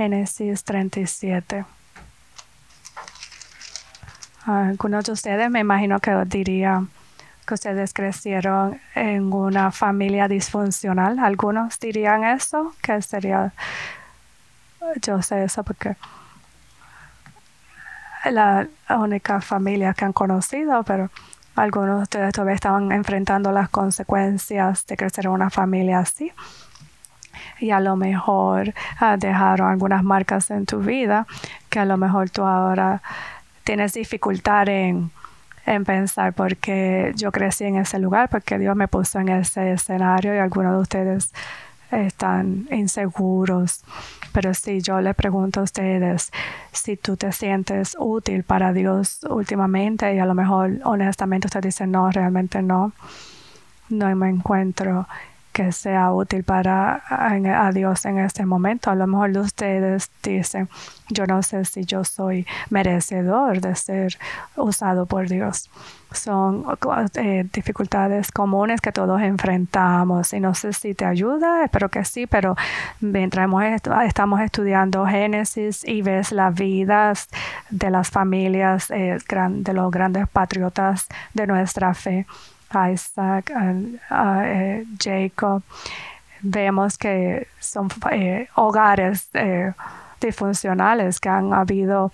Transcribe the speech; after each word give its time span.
Génesis 0.00 0.64
37. 0.64 1.66
Algunos 4.46 5.04
de 5.04 5.12
ustedes 5.12 5.50
me 5.50 5.60
imagino 5.60 6.00
que 6.00 6.10
dirían 6.24 6.88
que 7.46 7.52
ustedes 7.52 7.92
crecieron 7.92 8.80
en 8.94 9.30
una 9.30 9.70
familia 9.70 10.26
disfuncional. 10.26 11.18
Algunos 11.18 11.78
dirían 11.78 12.24
eso, 12.24 12.74
que 12.80 13.02
sería, 13.02 13.52
yo 15.02 15.20
sé 15.20 15.44
eso 15.44 15.64
porque 15.64 15.96
la 18.24 18.68
única 18.88 19.42
familia 19.42 19.92
que 19.92 20.06
han 20.06 20.14
conocido, 20.14 20.82
pero 20.82 21.10
algunos 21.56 21.98
de 21.98 22.02
ustedes 22.04 22.32
todavía 22.32 22.54
estaban 22.54 22.90
enfrentando 22.90 23.52
las 23.52 23.68
consecuencias 23.68 24.86
de 24.86 24.96
crecer 24.96 25.26
en 25.26 25.32
una 25.32 25.50
familia 25.50 25.98
así. 25.98 26.32
Y 27.60 27.70
a 27.70 27.80
lo 27.80 27.96
mejor 27.96 28.74
ah, 28.98 29.16
dejaron 29.16 29.70
algunas 29.70 30.02
marcas 30.02 30.50
en 30.50 30.66
tu 30.66 30.80
vida 30.80 31.26
que 31.68 31.78
a 31.78 31.84
lo 31.84 31.96
mejor 31.96 32.30
tú 32.30 32.42
ahora 32.42 33.02
tienes 33.64 33.92
dificultad 33.92 34.68
en, 34.68 35.10
en 35.66 35.84
pensar 35.84 36.32
porque 36.32 37.12
yo 37.16 37.30
crecí 37.30 37.64
en 37.64 37.76
ese 37.76 37.98
lugar, 37.98 38.28
porque 38.28 38.58
Dios 38.58 38.74
me 38.74 38.88
puso 38.88 39.20
en 39.20 39.28
ese 39.28 39.72
escenario 39.72 40.34
y 40.34 40.38
algunos 40.38 40.72
de 40.72 40.80
ustedes 40.80 41.32
están 41.90 42.66
inseguros. 42.70 43.82
Pero 44.32 44.54
si 44.54 44.80
yo 44.80 45.00
le 45.00 45.14
pregunto 45.14 45.60
a 45.60 45.62
ustedes 45.64 46.30
si 46.72 46.96
tú 46.96 47.16
te 47.16 47.32
sientes 47.32 47.96
útil 47.98 48.44
para 48.44 48.72
Dios 48.72 49.20
últimamente 49.28 50.14
y 50.14 50.18
a 50.18 50.26
lo 50.26 50.34
mejor 50.34 50.78
honestamente 50.84 51.46
usted 51.46 51.62
dice 51.62 51.86
no, 51.86 52.10
realmente 52.10 52.62
no, 52.62 52.92
no 53.88 54.14
me 54.16 54.28
encuentro 54.28 55.06
que 55.52 55.72
sea 55.72 56.12
útil 56.12 56.44
para 56.44 57.02
a 57.08 57.72
Dios 57.72 58.04
en 58.04 58.18
este 58.18 58.46
momento. 58.46 58.90
A 58.90 58.94
lo 58.94 59.06
mejor 59.06 59.36
ustedes 59.38 60.10
dicen, 60.22 60.68
yo 61.08 61.26
no 61.26 61.42
sé 61.42 61.64
si 61.64 61.84
yo 61.84 62.04
soy 62.04 62.46
merecedor 62.70 63.60
de 63.60 63.74
ser 63.74 64.18
usado 64.56 65.06
por 65.06 65.28
Dios. 65.28 65.70
Son 66.12 66.64
eh, 67.14 67.46
dificultades 67.52 68.32
comunes 68.32 68.80
que 68.80 68.90
todos 68.90 69.20
enfrentamos 69.22 70.32
y 70.32 70.40
no 70.40 70.54
sé 70.54 70.72
si 70.72 70.94
te 70.94 71.04
ayuda, 71.04 71.64
espero 71.64 71.88
que 71.88 72.04
sí, 72.04 72.26
pero 72.26 72.56
mientras 73.00 73.48
estamos 74.04 74.40
estudiando 74.40 75.06
Génesis 75.06 75.84
y 75.84 76.02
ves 76.02 76.32
las 76.32 76.54
vidas 76.54 77.28
de 77.70 77.90
las 77.90 78.10
familias, 78.10 78.90
eh, 78.90 79.18
de 79.28 79.72
los 79.72 79.90
grandes 79.90 80.28
patriotas 80.28 81.06
de 81.32 81.46
nuestra 81.46 81.94
fe, 81.94 82.26
Isaac, 82.74 83.52
eh, 83.54 84.84
Jacob, 84.98 85.62
vemos 86.42 86.96
que 86.96 87.48
son 87.58 87.88
eh, 88.10 88.48
hogares 88.54 89.28
eh, 89.34 89.72
disfuncionales, 90.20 91.20
que 91.20 91.28
han 91.28 91.52
habido 91.52 92.12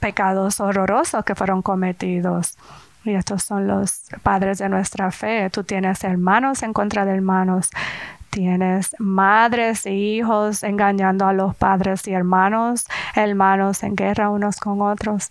pecados 0.00 0.60
horrorosos 0.60 1.24
que 1.24 1.34
fueron 1.34 1.62
cometidos. 1.62 2.56
Y 3.04 3.14
estos 3.14 3.42
son 3.42 3.66
los 3.66 4.02
padres 4.22 4.58
de 4.58 4.68
nuestra 4.68 5.10
fe. 5.10 5.50
Tú 5.50 5.62
tienes 5.62 6.04
hermanos 6.04 6.62
en 6.62 6.72
contra 6.72 7.04
de 7.04 7.12
hermanos. 7.12 7.70
Tienes 8.30 8.96
madres 8.98 9.86
e 9.86 9.92
hijos 9.92 10.62
engañando 10.62 11.26
a 11.26 11.32
los 11.32 11.54
padres 11.54 12.08
y 12.08 12.12
hermanos, 12.12 12.86
hermanos 13.14 13.82
en 13.82 13.94
guerra 13.94 14.30
unos 14.30 14.56
con 14.56 14.80
otros. 14.80 15.30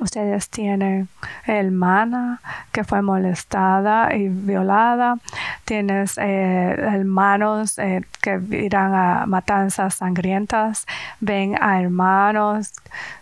Ustedes 0.00 0.48
tienen 0.50 1.08
hermana 1.46 2.40
que 2.72 2.82
fue 2.82 3.00
molestada 3.00 4.12
y 4.12 4.28
violada. 4.28 5.18
Tienes 5.64 6.18
eh, 6.18 6.74
hermanos 6.76 7.78
eh, 7.78 8.04
que 8.20 8.40
irán 8.50 8.92
a 8.92 9.26
matanzas 9.26 9.94
sangrientas. 9.94 10.84
Ven 11.20 11.56
a 11.62 11.80
hermanos 11.80 12.72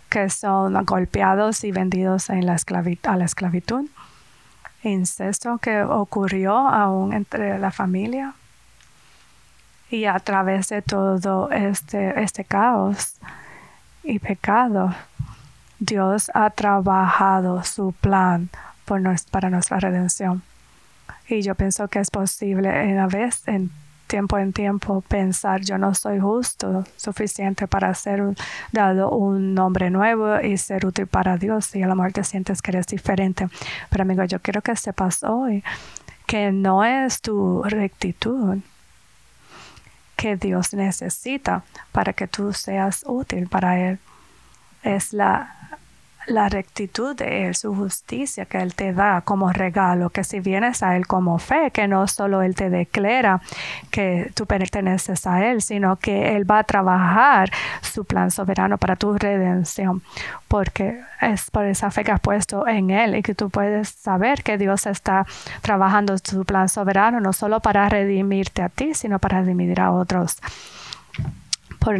que 0.09 0.31
son 0.31 0.83
golpeados 0.83 1.63
y 1.63 1.71
vendidos 1.71 2.31
en 2.31 2.47
la 2.47 2.57
a 3.03 3.17
la 3.17 3.25
esclavitud. 3.25 3.87
Incesto 4.81 5.59
que 5.59 5.83
ocurrió 5.83 6.57
aún 6.57 7.13
entre 7.13 7.59
la 7.59 7.69
familia. 7.69 8.33
Y 9.91 10.05
a 10.05 10.17
través 10.19 10.69
de 10.69 10.81
todo 10.81 11.51
este, 11.51 12.19
este 12.23 12.43
caos 12.45 13.17
y 14.03 14.17
pecado, 14.17 14.93
Dios 15.85 16.31
ha 16.33 16.49
trabajado 16.51 17.61
su 17.63 17.91
plan 17.91 18.49
para 18.85 19.49
nuestra 19.49 19.79
redención. 19.79 20.41
Y 21.27 21.41
yo 21.41 21.55
pienso 21.55 21.89
que 21.89 21.99
es 21.99 22.09
posible 22.09 22.69
en 22.89 22.99
a 22.99 23.07
vez, 23.07 23.45
en 23.47 23.69
tiempo 24.07 24.37
en 24.37 24.53
tiempo, 24.53 25.01
pensar 25.01 25.61
yo 25.61 25.77
no 25.77 25.93
soy 25.93 26.19
justo 26.19 26.85
suficiente 26.95 27.67
para 27.67 27.93
ser 27.95 28.23
dado 28.71 29.09
un 29.09 29.53
nombre 29.53 29.89
nuevo 29.89 30.39
y 30.39 30.57
ser 30.57 30.85
útil 30.85 31.07
para 31.07 31.37
Dios. 31.37 31.75
Y 31.75 31.83
a 31.83 31.87
lo 31.87 31.95
mejor 31.95 32.13
te 32.13 32.23
sientes 32.23 32.61
que 32.61 32.71
eres 32.71 32.87
diferente. 32.87 33.49
Pero 33.89 34.03
amigo, 34.03 34.23
yo 34.23 34.39
quiero 34.39 34.61
que 34.61 34.77
sepas 34.77 35.23
hoy 35.23 35.63
que 36.25 36.53
no 36.53 36.85
es 36.85 37.19
tu 37.19 37.61
rectitud 37.63 38.59
que 40.15 40.37
Dios 40.37 40.73
necesita 40.73 41.63
para 41.91 42.13
que 42.13 42.27
tú 42.27 42.53
seas 42.53 43.03
útil 43.05 43.49
para 43.49 43.89
Él. 43.89 43.99
Es 44.83 45.13
la 45.13 45.63
la 46.27 46.49
rectitud 46.49 47.15
de 47.15 47.47
Él, 47.47 47.55
su 47.55 47.75
justicia 47.75 48.45
que 48.45 48.57
Él 48.57 48.75
te 48.75 48.93
da 48.93 49.21
como 49.21 49.51
regalo, 49.51 50.09
que 50.09 50.23
si 50.23 50.39
vienes 50.39 50.83
a 50.83 50.95
Él 50.95 51.07
como 51.07 51.37
fe, 51.39 51.71
que 51.71 51.87
no 51.87 52.07
solo 52.07 52.41
Él 52.41 52.55
te 52.55 52.69
declara 52.69 53.41
que 53.91 54.31
tú 54.33 54.45
perteneces 54.45 55.27
a 55.27 55.45
Él, 55.45 55.61
sino 55.61 55.97
que 55.97 56.35
Él 56.35 56.49
va 56.49 56.59
a 56.59 56.63
trabajar 56.63 57.51
su 57.81 58.05
plan 58.05 58.31
soberano 58.31 58.77
para 58.77 58.95
tu 58.95 59.17
redención, 59.17 60.01
porque 60.47 61.01
es 61.21 61.49
por 61.51 61.65
esa 61.65 61.91
fe 61.91 62.03
que 62.03 62.11
has 62.11 62.21
puesto 62.21 62.67
en 62.67 62.91
Él 62.91 63.15
y 63.15 63.23
que 63.23 63.35
tú 63.35 63.49
puedes 63.49 63.89
saber 63.89 64.43
que 64.43 64.57
Dios 64.57 64.85
está 64.85 65.25
trabajando 65.61 66.17
su 66.17 66.45
plan 66.45 66.69
soberano 66.69 67.19
no 67.19 67.33
solo 67.33 67.59
para 67.59 67.89
redimirte 67.89 68.61
a 68.61 68.69
ti, 68.69 68.93
sino 68.93 69.19
para 69.19 69.41
redimir 69.41 69.79
a 69.81 69.91
otros 69.91 70.37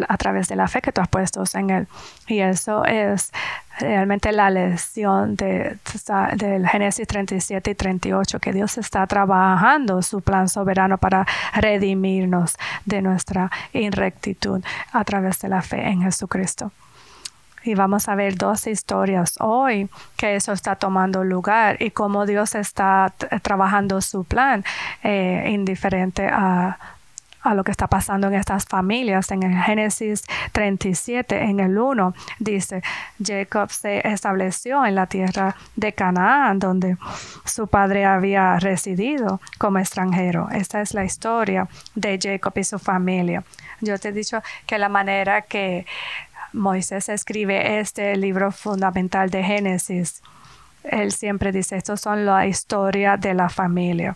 a 0.08 0.18
través 0.18 0.48
de 0.48 0.56
la 0.56 0.68
fe 0.68 0.82
que 0.82 0.92
tú 0.92 1.02
has 1.02 1.08
puesto 1.08 1.44
en 1.54 1.70
Él. 1.70 1.88
Y 2.28 2.40
eso 2.40 2.86
es 2.86 3.32
realmente 3.80 4.32
la 4.32 4.50
lección 4.50 5.36
de, 5.36 5.78
del 6.36 6.68
Génesis 6.68 7.08
37 7.08 7.72
y 7.72 7.76
38, 7.76 8.40
que 8.40 8.54
Dios 8.54 8.78
está 8.78 9.06
trabajando 9.08 10.02
su 10.02 10.22
plan 10.22 10.48
soberano 10.48 10.98
para 10.98 11.26
redimirnos 11.54 12.56
de 12.86 13.02
nuestra 13.02 13.52
inrectitud 13.74 14.64
a 14.92 15.04
través 15.04 15.40
de 15.40 15.50
la 15.50 15.62
fe 15.62 15.88
en 15.88 16.04
Jesucristo. 16.04 16.72
Y 17.66 17.76
vamos 17.76 18.10
a 18.10 18.16
ver 18.16 18.36
dos 18.36 18.68
historias 18.68 19.36
hoy 19.40 19.90
que 20.18 20.36
eso 20.36 20.52
está 20.52 20.76
tomando 20.76 21.24
lugar 21.24 21.82
y 21.82 21.92
cómo 21.92 22.26
Dios 22.26 22.56
está 22.56 23.14
trabajando 23.42 24.02
su 24.02 24.26
plan 24.26 24.66
eh, 25.02 25.46
indiferente 25.50 26.28
a 26.28 26.78
a 27.44 27.54
lo 27.54 27.64
que 27.64 27.72
está 27.72 27.88
pasando 27.88 28.28
en 28.28 28.36
estas 28.36 28.66
familias. 28.66 29.32
En 29.32 29.44
el 29.44 29.56
Génesis 29.56 30.24
37, 30.54 31.44
en 31.44 31.60
el 31.60 31.78
1, 31.78 32.14
dice, 32.40 32.82
Jacob 33.24 33.70
se 33.70 34.08
estableció 34.08 34.86
en 34.86 34.96
la 34.96 35.08
tierra 35.08 35.56
de 35.76 35.94
Canaán, 35.94 36.60
donde 36.60 36.98
su 37.46 37.68
padre 37.68 38.06
había 38.06 38.58
residido 38.60 39.42
como 39.58 39.80
extranjero. 39.80 40.50
Esta 40.52 40.82
es 40.82 40.94
la 40.94 41.04
historia 41.04 41.68
de 41.96 42.20
Jacob 42.22 42.54
y 42.56 42.64
su 42.64 42.80
familia. 42.80 43.44
Yo 43.82 43.98
te 44.00 44.10
he 44.10 44.12
dicho 44.12 44.42
que 44.66 44.78
la 44.78 44.90
manera 44.90 45.42
que 45.42 45.86
Moisés 46.54 47.10
escribe 47.10 47.80
este 47.80 48.16
libro 48.16 48.52
fundamental 48.52 49.30
de 49.30 49.44
Génesis, 49.44 50.22
él 50.84 51.12
siempre 51.12 51.52
dice, 51.52 51.78
estos 51.78 52.02
son 52.02 52.26
la 52.26 52.46
historia 52.46 53.18
de 53.18 53.34
la 53.34 53.50
familia. 53.50 54.16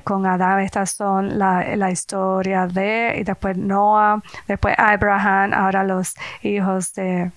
Con 0.00 0.26
Adán. 0.26 0.60
Estas 0.60 0.92
son 0.92 1.38
la, 1.38 1.90
historia 1.90 2.66
de, 2.66 3.16
y 3.20 3.24
después 3.24 3.56
Noah, 3.56 4.22
después 4.48 4.74
Abraham, 4.78 5.52
ahora 5.52 5.84
los 5.84 6.14
hijos 6.42 6.94
de, 6.94 7.30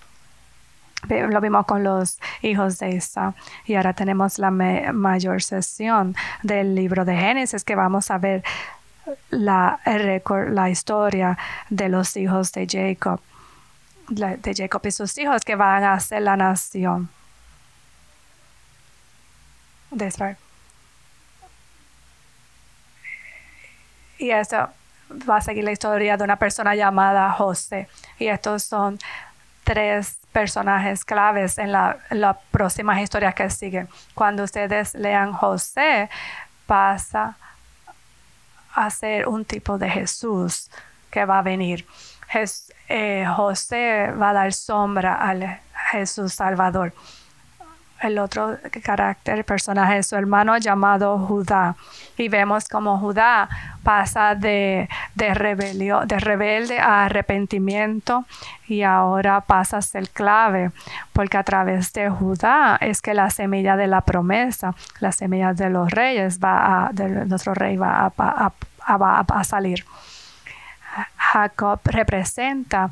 lo 1.09 1.41
vimos 1.41 1.65
con 1.65 1.83
los 1.83 2.19
hijos 2.41 2.79
de 2.79 2.91
Isa. 2.91 3.33
Y 3.65 3.75
ahora 3.75 3.93
tenemos 3.93 4.39
la 4.39 4.51
mayor 4.51 5.41
sesión 5.41 6.15
del 6.43 6.75
libro 6.75 7.05
de 7.05 7.15
Génesis 7.15 7.63
que 7.63 7.75
vamos 7.75 8.09
a 8.11 8.17
ver 8.17 8.43
la, 9.29 9.79
la 10.49 10.69
historia 10.69 11.37
de 11.69 11.89
los 11.89 12.15
hijos 12.17 12.51
de 12.53 12.67
Jacob, 12.67 13.19
de 14.07 14.53
Jacob 14.55 14.81
y 14.85 14.91
sus 14.91 15.17
hijos 15.17 15.43
que 15.43 15.55
van 15.55 15.83
a 15.83 15.99
ser 15.99 16.21
la 16.21 16.37
nación 16.37 17.09
de 19.91 20.07
Israel. 20.07 20.37
Y 24.25 24.31
eso 24.31 24.69
va 25.29 25.37
a 25.37 25.41
seguir 25.41 25.63
la 25.63 25.71
historia 25.71 26.17
de 26.17 26.23
una 26.23 26.37
persona 26.37 26.73
llamada 26.73 27.31
José. 27.31 27.87
Y 28.17 28.25
estos 28.25 28.63
son 28.63 28.97
tres 29.63 30.17
personajes 30.31 31.05
claves 31.05 31.59
en 31.59 31.71
las 31.71 31.97
la 32.09 32.33
próximas 32.49 32.99
historias 32.99 33.35
que 33.35 33.47
siguen. 33.51 33.87
Cuando 34.15 34.43
ustedes 34.43 34.95
lean 34.95 35.31
José, 35.31 36.09
pasa 36.65 37.37
a 38.73 38.89
ser 38.89 39.27
un 39.27 39.45
tipo 39.45 39.77
de 39.77 39.91
Jesús 39.91 40.71
que 41.11 41.23
va 41.23 41.37
a 41.37 41.43
venir. 41.43 41.85
eh, 42.87 43.27
José 43.35 44.11
va 44.19 44.31
a 44.31 44.33
dar 44.33 44.53
sombra 44.53 45.13
al 45.13 45.59
Jesús 45.91 46.33
Salvador 46.33 46.93
el 48.07 48.19
otro 48.19 48.57
carácter, 48.83 49.43
personaje, 49.45 50.03
su 50.03 50.15
hermano 50.15 50.57
llamado 50.57 51.17
Judá. 51.19 51.75
Y 52.17 52.29
vemos 52.29 52.67
como 52.69 52.97
Judá 52.97 53.49
pasa 53.83 54.35
de, 54.35 54.89
de, 55.15 55.33
rebelión, 55.33 56.07
de 56.07 56.19
rebelde 56.19 56.79
a 56.79 57.05
arrepentimiento 57.05 58.25
y 58.67 58.83
ahora 58.83 59.41
pasa 59.41 59.77
a 59.77 59.81
ser 59.81 60.09
clave, 60.09 60.71
porque 61.13 61.37
a 61.37 61.43
través 61.43 61.93
de 61.93 62.09
Judá 62.09 62.77
es 62.81 63.01
que 63.01 63.13
la 63.13 63.29
semilla 63.29 63.75
de 63.75 63.87
la 63.87 64.01
promesa, 64.01 64.73
la 64.99 65.11
semilla 65.11 65.53
de 65.53 65.69
los 65.69 65.91
reyes, 65.91 66.39
va 66.39 66.87
a, 66.87 66.89
de 66.93 67.25
nuestro 67.25 67.53
rey 67.53 67.77
va 67.77 68.11
a, 68.17 68.53
a, 68.87 69.43
salir. 69.43 69.85
Jacob 71.17 71.79
representa 71.83 72.91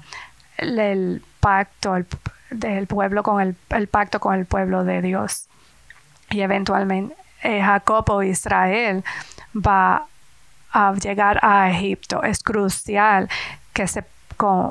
el 0.58 1.24
pacto, 1.40 1.96
el, 1.96 2.06
del 2.54 2.88
pueblo 2.88 3.24
con 3.24 3.42
el, 3.42 3.88
pacto 3.88 4.20
con 4.20 4.36
el 4.36 4.46
pueblo 4.46 4.84
de 4.84 5.02
Dios. 5.02 5.48
Y 6.30 6.42
eventualmente 6.42 7.16
eh, 7.44 7.62
Jacob 7.62 8.10
o 8.10 8.24
Israel 8.24 9.04
va 9.56 10.08
a 10.72 10.94
llegar 10.94 11.40
a 11.44 11.70
Egipto. 11.70 12.24
Es 12.24 12.42
crucial 12.42 13.30
que 13.74 13.88
se, 13.88 14.04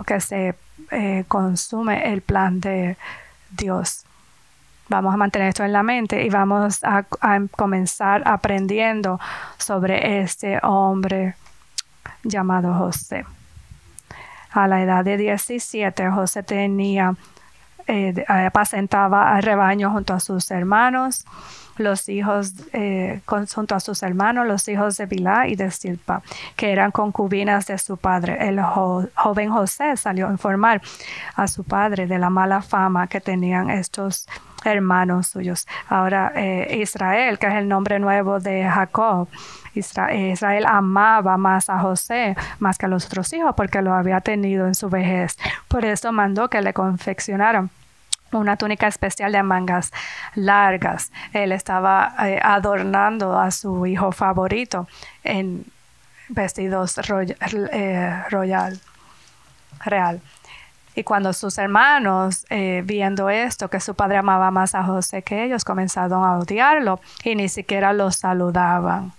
que 0.06 0.20
se 0.20 0.54
eh, 0.90 1.24
consume 1.28 2.12
el 2.12 2.22
plan 2.22 2.60
de 2.60 2.96
Dios. 3.50 4.04
Vamos 4.88 5.14
a 5.14 5.16
mantener 5.16 5.48
esto 5.48 5.64
en 5.64 5.72
la 5.72 5.82
mente 5.82 6.24
y 6.24 6.28
vamos 6.28 6.82
a, 6.84 7.06
a 7.20 7.40
comenzar 7.50 8.22
aprendiendo 8.26 9.20
sobre 9.58 10.20
este 10.20 10.58
hombre 10.62 11.34
llamado 12.24 12.74
José. 12.74 13.24
A 14.50 14.68
la 14.68 14.82
edad 14.82 15.04
de 15.04 15.16
17, 15.16 16.10
José 16.10 16.42
tenía 16.42 17.14
eh, 17.86 18.24
apacentaba 18.28 19.34
al 19.34 19.42
rebaño 19.42 19.90
junto 19.90 20.14
a 20.14 20.20
sus 20.20 20.50
hermanos, 20.50 21.24
los 21.78 22.08
hijos, 22.08 22.52
eh, 22.72 23.20
junto 23.26 23.74
a 23.74 23.80
sus 23.80 24.02
hermanos, 24.02 24.46
los 24.46 24.68
hijos 24.68 24.96
de 24.96 25.06
Bilá 25.06 25.46
y 25.46 25.56
de 25.56 25.70
Silpa, 25.70 26.22
que 26.56 26.72
eran 26.72 26.90
concubinas 26.90 27.66
de 27.66 27.78
su 27.78 27.96
padre. 27.96 28.48
El 28.48 28.60
joven 28.62 29.50
José 29.50 29.96
salió 29.96 30.28
a 30.28 30.30
informar 30.30 30.82
a 31.34 31.48
su 31.48 31.64
padre 31.64 32.06
de 32.06 32.18
la 32.18 32.30
mala 32.30 32.62
fama 32.62 33.06
que 33.06 33.20
tenían 33.20 33.70
estos 33.70 34.26
hermanos 34.64 35.28
suyos. 35.28 35.66
Ahora, 35.88 36.32
eh, 36.34 36.78
Israel, 36.80 37.38
que 37.38 37.46
es 37.46 37.54
el 37.54 37.68
nombre 37.68 37.98
nuevo 37.98 38.38
de 38.38 38.64
Jacob, 38.64 39.28
Israel 39.74 40.66
amaba 40.66 41.36
más 41.36 41.70
a 41.70 41.78
José 41.78 42.36
más 42.58 42.78
que 42.78 42.86
a 42.86 42.88
los 42.88 43.06
otros 43.06 43.32
hijos 43.32 43.54
porque 43.56 43.82
lo 43.82 43.94
había 43.94 44.20
tenido 44.20 44.66
en 44.66 44.74
su 44.74 44.88
vejez. 44.88 45.38
Por 45.68 45.84
eso 45.84 46.12
mandó 46.12 46.48
que 46.48 46.60
le 46.60 46.72
confeccionaran 46.72 47.70
una 48.32 48.56
túnica 48.56 48.86
especial 48.86 49.32
de 49.32 49.42
mangas 49.42 49.92
largas. 50.34 51.12
Él 51.32 51.52
estaba 51.52 52.14
eh, 52.26 52.40
adornando 52.42 53.38
a 53.38 53.50
su 53.50 53.86
hijo 53.86 54.12
favorito 54.12 54.88
en 55.22 55.64
vestidos 56.28 56.98
eh, 56.98 58.22
royal, 58.30 58.80
real. 59.84 60.20
Y 60.94 61.04
cuando 61.04 61.32
sus 61.32 61.56
hermanos, 61.56 62.44
eh, 62.50 62.82
viendo 62.84 63.30
esto, 63.30 63.68
que 63.68 63.80
su 63.80 63.94
padre 63.94 64.18
amaba 64.18 64.50
más 64.50 64.74
a 64.74 64.84
José 64.84 65.22
que 65.22 65.44
ellos, 65.44 65.64
comenzaron 65.64 66.24
a 66.24 66.38
odiarlo 66.38 67.00
y 67.24 67.34
ni 67.34 67.48
siquiera 67.48 67.92
lo 67.92 68.10
saludaban. 68.10 69.12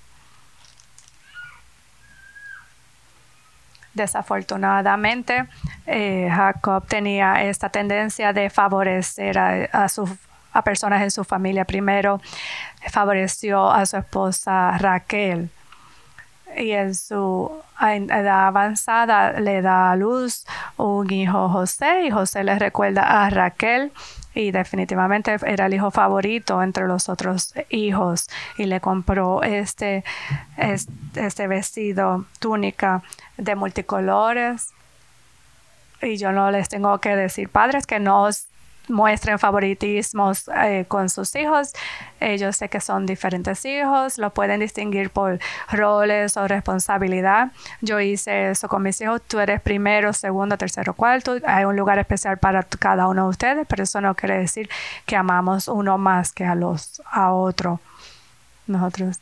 Desafortunadamente, 3.94 5.45
eh, 5.86 6.30
Jacob 6.34 6.86
tenía 6.88 7.44
esta 7.44 7.69
tendencia 7.69 8.34
de 8.34 8.50
favorecer 8.50 9.38
a, 9.38 9.88
a 10.54 10.62
personas 10.63 11.01
en 11.04 11.12
su 11.12 11.24
familia. 11.24 11.66
Primero, 11.66 12.19
favoreció 12.90 13.69
a 13.72 13.86
su 13.86 13.98
esposa 13.98 14.78
Raquel 14.78 15.50
y 16.57 16.72
en 16.72 16.95
su 16.95 17.51
edad 17.80 18.48
avanzada 18.48 19.40
le 19.40 19.62
da 19.62 19.92
a 19.92 19.95
luz 19.95 20.45
un 20.78 21.12
hijo 21.12 21.50
José 21.50 22.06
y 22.06 22.12
José 22.12 22.44
le 22.44 22.57
recuerda 22.57 23.25
a 23.25 23.30
Raquel 23.30 23.92
y 24.35 24.51
definitivamente 24.51 25.35
era 25.45 25.68
el 25.68 25.74
hijo 25.74 25.91
favorito 25.91 26.62
entre 26.63 26.88
los 26.88 27.09
otros 27.09 27.53
hijos 27.69 28.30
y 28.57 28.65
le 28.65 28.81
compró 28.81 29.44
este, 29.44 30.03
este, 30.57 31.47
vestido, 31.47 32.25
túnica 32.39 33.03
de 33.38 33.56
multicolores. 33.56 34.71
Y 36.01 36.18
yo 36.18 36.31
no 36.31 36.51
les 36.51 36.68
tengo 36.68 36.97
que 37.00 37.15
decir, 37.15 37.50
padres, 37.50 37.85
que 37.85 38.00
no 38.00 38.27
muestren 38.88 39.39
favoritismos 39.39 40.50
eh, 40.56 40.85
con 40.88 41.09
sus 41.09 41.35
hijos. 41.35 41.74
Ellos 42.19 42.57
sé 42.57 42.69
que 42.69 42.80
son 42.80 43.06
diferentes 43.06 43.65
hijos, 43.65 44.18
lo 44.18 44.33
pueden 44.33 44.59
distinguir 44.59 45.09
por 45.09 45.39
roles 45.71 46.38
o 46.38 46.47
responsabilidad. 46.47 47.51
Yo 47.81 48.00
hice 48.00 48.51
eso 48.51 48.68
con 48.68 48.83
mis 48.83 49.00
hijos. 49.01 49.21
Tú 49.27 49.39
eres 49.39 49.62
primero, 49.62 50.13
segundo, 50.13 50.57
tercero, 50.57 50.94
cuarto. 50.94 51.38
Hay 51.45 51.65
un 51.65 51.75
lugar 51.75 52.00
especial 52.00 52.38
para 52.38 52.63
cada 52.63 53.07
uno 53.07 53.24
de 53.24 53.30
ustedes, 53.30 53.68
pero 53.68 53.83
eso 53.83 54.01
no 54.01 54.15
quiere 54.15 54.38
decir 54.38 54.69
que 55.06 55.15
amamos 55.15 55.68
uno 55.68 55.97
más 55.97 56.31
que 56.31 56.45
a 56.45 56.56
los 56.56 57.01
a 57.12 57.31
otro. 57.31 57.80
Nosotros 58.68 59.19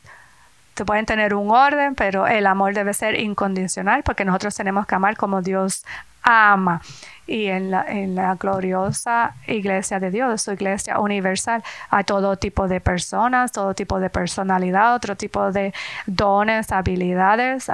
te 0.74 0.84
pueden 0.84 1.06
tener 1.06 1.34
un 1.34 1.50
orden, 1.50 1.94
pero 1.94 2.26
el 2.26 2.46
amor 2.46 2.74
debe 2.74 2.94
ser 2.94 3.18
incondicional 3.18 4.02
porque 4.02 4.24
nosotros 4.24 4.54
tenemos 4.54 4.86
que 4.86 4.94
amar 4.94 5.16
como 5.16 5.42
Dios 5.42 5.84
ama 6.22 6.80
y 7.26 7.46
en 7.46 7.70
la, 7.70 7.84
en 7.84 8.14
la 8.14 8.34
gloriosa 8.34 9.34
iglesia 9.46 10.00
de 10.00 10.10
Dios, 10.10 10.42
su 10.42 10.52
iglesia 10.52 10.98
universal, 10.98 11.62
hay 11.88 12.04
todo 12.04 12.36
tipo 12.36 12.68
de 12.68 12.80
personas, 12.80 13.52
todo 13.52 13.74
tipo 13.74 14.00
de 14.00 14.10
personalidad, 14.10 14.94
otro 14.94 15.16
tipo 15.16 15.52
de 15.52 15.72
dones, 16.06 16.72
habilidades, 16.72 17.70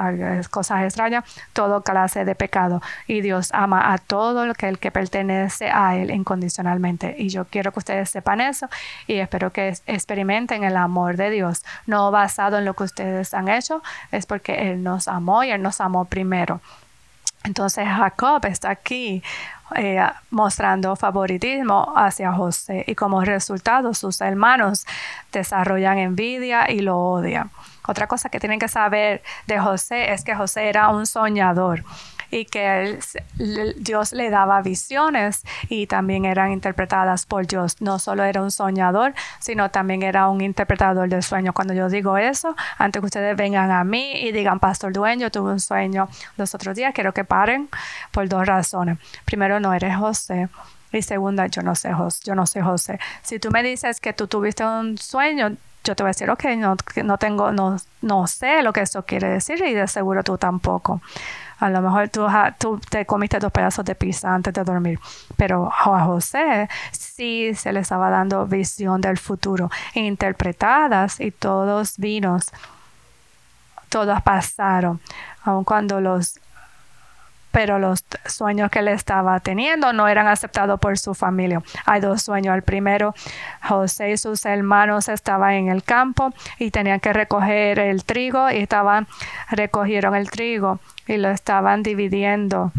cosas 0.49 0.83
extrañas, 0.83 1.25
todo 1.53 1.81
clase 1.81 2.25
de 2.25 2.35
pecado. 2.35 2.81
Y 3.07 3.21
Dios 3.21 3.49
ama 3.53 3.91
a 3.91 3.97
todo 3.97 4.43
el 4.43 4.55
que, 4.55 4.69
el 4.69 4.79
que 4.79 4.91
pertenece 4.91 5.69
a 5.69 5.97
Él 5.97 6.11
incondicionalmente. 6.11 7.15
Y 7.17 7.29
yo 7.29 7.45
quiero 7.45 7.71
que 7.71 7.79
ustedes 7.79 8.09
sepan 8.09 8.41
eso 8.41 8.69
y 9.07 9.15
espero 9.15 9.51
que 9.51 9.73
experimenten 9.87 10.63
el 10.63 10.77
amor 10.77 11.17
de 11.17 11.31
Dios, 11.31 11.65
no 11.87 12.11
basado 12.11 12.57
en 12.59 12.65
lo 12.65 12.75
que 12.75 12.83
ustedes 12.83 13.33
han 13.33 13.49
hecho, 13.49 13.81
es 14.11 14.25
porque 14.25 14.71
Él 14.71 14.83
nos 14.83 15.07
amó 15.07 15.43
y 15.43 15.49
Él 15.51 15.61
nos 15.61 15.81
amó 15.81 16.05
primero. 16.05 16.61
Entonces 17.43 17.87
Jacob 17.87 18.45
está 18.45 18.69
aquí 18.69 19.23
eh, 19.75 20.01
mostrando 20.29 20.95
favoritismo 20.95 21.93
hacia 21.95 22.33
José 22.33 22.83
y 22.87 22.95
como 22.95 23.21
resultado 23.21 23.93
sus 23.93 24.19
hermanos 24.21 24.85
desarrollan 25.31 25.99
envidia 25.99 26.69
y 26.71 26.79
lo 26.79 26.97
odian. 26.97 27.51
Otra 27.87 28.07
cosa 28.07 28.29
que 28.29 28.39
tienen 28.39 28.59
que 28.59 28.67
saber 28.67 29.23
de 29.47 29.59
José 29.59 30.11
es 30.11 30.23
que 30.23 30.35
José 30.35 30.69
era 30.69 30.89
un 30.89 31.05
soñador 31.05 31.83
y 32.31 32.45
que 32.45 32.99
Dios 33.77 34.13
le 34.13 34.29
daba 34.29 34.61
visiones 34.61 35.43
y 35.67 35.87
también 35.87 36.25
eran 36.25 36.51
interpretadas 36.51 37.25
por 37.25 37.47
Dios. 37.47 37.81
No 37.81 37.99
solo 37.99 38.23
era 38.23 38.41
un 38.41 38.51
soñador, 38.51 39.13
sino 39.39 39.69
también 39.71 40.03
era 40.03 40.29
un 40.29 40.41
interpretador 40.41 41.09
del 41.09 41.23
sueño. 41.23 41.53
Cuando 41.53 41.73
yo 41.73 41.89
digo 41.89 42.17
eso, 42.17 42.55
antes 42.77 42.99
que 43.01 43.05
ustedes 43.05 43.35
vengan 43.35 43.71
a 43.71 43.83
mí 43.83 44.13
y 44.13 44.31
digan, 44.31 44.59
Pastor 44.59 44.93
Dueño, 44.93 45.31
tuve 45.31 45.51
un 45.51 45.59
sueño 45.59 46.09
los 46.37 46.53
otros 46.55 46.75
días, 46.75 46.93
quiero 46.93 47.13
que 47.13 47.23
paren 47.23 47.69
por 48.11 48.27
dos 48.27 48.45
razones. 48.45 48.97
Primero, 49.25 49.59
no 49.59 49.73
eres 49.73 49.95
José. 49.95 50.49
Y 50.91 51.03
segunda, 51.03 51.45
yo 51.47 51.61
no 51.61 51.75
sé 51.75 51.93
José, 51.93 52.21
yo 52.25 52.35
no 52.35 52.47
sé 52.47 52.61
José. 52.61 52.99
Si 53.21 53.39
tú 53.39 53.51
me 53.51 53.61
dices 53.61 53.99
que 54.01 54.11
tú 54.13 54.27
tuviste 54.27 54.65
un 54.65 54.97
sueño, 54.97 55.55
yo 55.83 55.95
te 55.95 56.03
voy 56.03 56.09
a 56.09 56.11
decir, 56.11 56.29
ok, 56.29 56.45
no, 56.57 56.75
no 57.03 57.17
tengo, 57.17 57.51
no, 57.51 57.77
no 58.01 58.27
sé 58.27 58.61
lo 58.63 58.73
que 58.73 58.81
eso 58.81 59.03
quiere 59.03 59.29
decir 59.29 59.63
y 59.63 59.73
de 59.73 59.87
seguro 59.87 60.23
tú 60.23 60.37
tampoco. 60.37 61.01
A 61.59 61.69
lo 61.69 61.81
mejor 61.81 62.09
tú, 62.09 62.25
tú 62.57 62.79
te 62.89 63.05
comiste 63.05 63.39
dos 63.39 63.51
pedazos 63.51 63.83
de 63.85 63.95
pizza 63.95 64.33
antes 64.33 64.53
de 64.53 64.63
dormir, 64.63 64.99
pero 65.35 65.67
a 65.67 66.05
José 66.05 66.69
sí 66.91 67.53
se 67.53 67.73
le 67.73 67.81
estaba 67.81 68.09
dando 68.09 68.45
visión 68.45 69.01
del 69.01 69.17
futuro, 69.17 69.69
interpretadas 69.93 71.19
y 71.19 71.31
todos 71.31 71.97
vinos, 71.97 72.51
todos 73.89 74.21
pasaron, 74.21 75.01
aun 75.43 75.63
cuando 75.63 75.99
los 75.99 76.39
pero 77.59 77.77
los 77.77 78.05
sueños 78.25 78.71
que 78.71 78.79
él 78.79 78.87
estaba 78.87 79.37
teniendo 79.41 79.91
no 79.91 80.07
eran 80.07 80.27
aceptados 80.27 80.79
por 80.79 80.97
su 80.97 81.13
familia. 81.13 81.61
Hay 81.85 81.99
dos 81.99 82.21
sueños. 82.21 82.55
El 82.55 82.63
primero, 82.63 83.13
José 83.67 84.11
y 84.11 84.17
sus 84.17 84.45
hermanos 84.45 85.09
estaban 85.09 85.51
en 85.55 85.67
el 85.67 85.83
campo 85.83 86.29
y 86.57 86.71
tenían 86.71 87.01
que 87.01 87.11
recoger 87.11 87.79
el 87.79 88.05
trigo 88.05 88.49
y 88.49 88.59
estaban, 88.59 89.07
recogieron 89.51 90.15
el 90.15 90.31
trigo 90.31 90.79
y 91.05 91.17
lo 91.17 91.29
estaban 91.31 91.83
dividiendo 91.83 92.71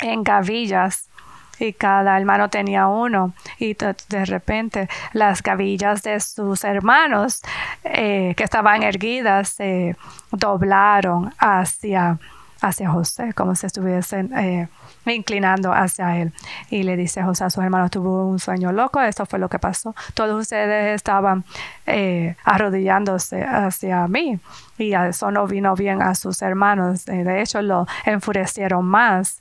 en 0.00 0.22
gavillas 0.22 1.10
y 1.58 1.74
cada 1.74 2.16
hermano 2.16 2.48
tenía 2.48 2.86
uno 2.86 3.34
y 3.58 3.74
de 3.74 4.24
repente 4.24 4.88
las 5.12 5.42
gavillas 5.42 6.02
de 6.02 6.18
sus 6.20 6.64
hermanos 6.64 7.42
eh, 7.84 8.32
que 8.38 8.44
estaban 8.44 8.82
erguidas 8.84 9.50
se 9.50 9.96
doblaron 10.30 11.34
hacia 11.38 12.18
hacia 12.60 12.90
José, 12.90 13.32
como 13.34 13.54
si 13.54 13.66
estuviesen 13.66 14.36
eh, 14.36 14.68
inclinando 15.06 15.72
hacia 15.72 16.16
él. 16.18 16.32
Y 16.70 16.82
le 16.82 16.96
dice 16.96 17.22
José 17.22 17.44
a 17.44 17.50
sus 17.50 17.62
hermanos, 17.62 17.90
tuvo 17.90 18.26
un 18.26 18.38
sueño 18.38 18.72
loco, 18.72 19.00
esto 19.00 19.26
fue 19.26 19.38
lo 19.38 19.48
que 19.48 19.58
pasó. 19.58 19.94
Todos 20.14 20.40
ustedes 20.40 20.94
estaban 20.94 21.44
eh, 21.86 22.36
arrodillándose 22.44 23.42
hacia 23.44 24.06
mí 24.08 24.38
y 24.78 24.94
eso 24.94 25.30
no 25.30 25.46
vino 25.46 25.74
bien 25.74 26.02
a 26.02 26.14
sus 26.14 26.42
hermanos. 26.42 27.04
de 27.04 27.42
hecho, 27.42 27.62
lo 27.62 27.86
enfurecieron 28.04 28.84
más. 28.84 29.40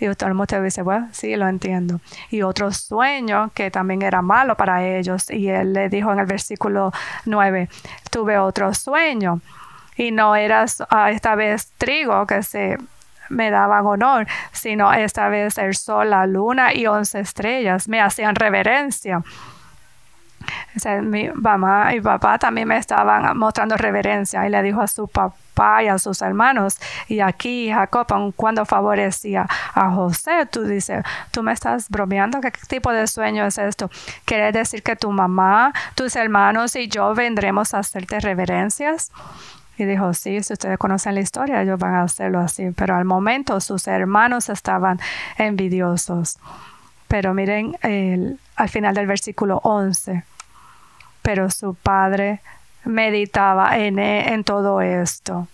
Y 0.00 0.06
todo 0.14 0.30
el 0.30 0.62
dice, 0.64 0.80
bueno, 0.80 1.08
sí, 1.12 1.36
lo 1.36 1.46
entiendo. 1.46 2.00
Y 2.30 2.40
otro 2.40 2.72
sueño 2.72 3.50
que 3.52 3.70
también 3.70 4.00
era 4.00 4.22
malo 4.22 4.56
para 4.56 4.82
ellos. 4.82 5.28
Y 5.30 5.48
él 5.48 5.74
le 5.74 5.90
dijo 5.90 6.10
en 6.10 6.20
el 6.20 6.26
versículo 6.26 6.90
9, 7.26 7.68
tuve 8.10 8.38
otro 8.38 8.72
sueño. 8.72 9.40
Y 10.00 10.12
no 10.12 10.34
era 10.34 10.64
ah, 10.88 11.10
esta 11.10 11.34
vez 11.34 11.72
trigo 11.76 12.26
que 12.26 12.42
se 12.42 12.78
me 13.28 13.50
daban 13.50 13.84
honor, 13.84 14.26
sino 14.50 14.90
esta 14.94 15.28
vez 15.28 15.58
el 15.58 15.74
sol, 15.74 16.08
la 16.08 16.26
luna 16.26 16.72
y 16.72 16.86
once 16.86 17.20
estrellas 17.20 17.86
me 17.86 18.00
hacían 18.00 18.34
reverencia. 18.34 19.22
mi 21.02 21.28
mamá 21.28 21.94
y 21.94 22.00
papá 22.00 22.38
también 22.38 22.68
me 22.68 22.78
estaban 22.78 23.36
mostrando 23.36 23.76
reverencia 23.76 24.46
y 24.46 24.48
le 24.48 24.62
dijo 24.62 24.80
a 24.80 24.86
su 24.86 25.06
papá 25.06 25.82
y 25.82 25.88
a 25.88 25.98
sus 25.98 26.22
hermanos. 26.22 26.78
Y 27.06 27.20
aquí 27.20 27.70
Jacob, 27.70 28.06
cuando 28.36 28.64
favorecía 28.64 29.46
a 29.74 29.90
José, 29.90 30.46
tú 30.46 30.64
dices, 30.64 31.04
tú 31.30 31.42
me 31.42 31.52
estás 31.52 31.90
bromeando, 31.90 32.40
¿qué 32.40 32.52
tipo 32.68 32.90
de 32.90 33.06
sueño 33.06 33.44
es 33.44 33.58
esto? 33.58 33.90
¿Quiere 34.24 34.50
decir 34.50 34.82
que 34.82 34.96
tu 34.96 35.12
mamá, 35.12 35.74
tus 35.94 36.16
hermanos 36.16 36.74
y 36.74 36.88
yo 36.88 37.14
vendremos 37.14 37.74
a 37.74 37.80
hacerte 37.80 38.18
reverencias? 38.18 39.12
Y 39.80 39.86
dijo, 39.86 40.12
sí, 40.12 40.42
si 40.42 40.52
ustedes 40.52 40.76
conocen 40.76 41.14
la 41.14 41.22
historia, 41.22 41.62
ellos 41.62 41.78
van 41.78 41.94
a 41.94 42.02
hacerlo 42.02 42.40
así. 42.40 42.70
Pero 42.76 42.96
al 42.96 43.06
momento 43.06 43.58
sus 43.62 43.88
hermanos 43.88 44.50
estaban 44.50 45.00
envidiosos. 45.38 46.38
Pero 47.08 47.32
miren 47.32 47.78
el, 47.80 48.38
al 48.56 48.68
final 48.68 48.94
del 48.94 49.06
versículo 49.06 49.58
11. 49.64 50.22
Pero 51.22 51.48
su 51.48 51.74
padre 51.74 52.42
meditaba 52.84 53.78
en, 53.78 53.98
en 53.98 54.44
todo 54.44 54.82
esto. 54.82 55.48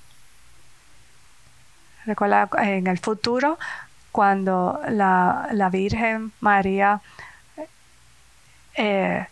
Recuerda 2.04 2.49
en 2.59 2.88
el 2.88 2.99
futuro, 2.99 3.59
cuando 4.11 4.80
la, 4.88 5.50
la 5.52 5.71
Virgen 5.71 6.33
María 6.40 7.00
eh, 8.75 9.25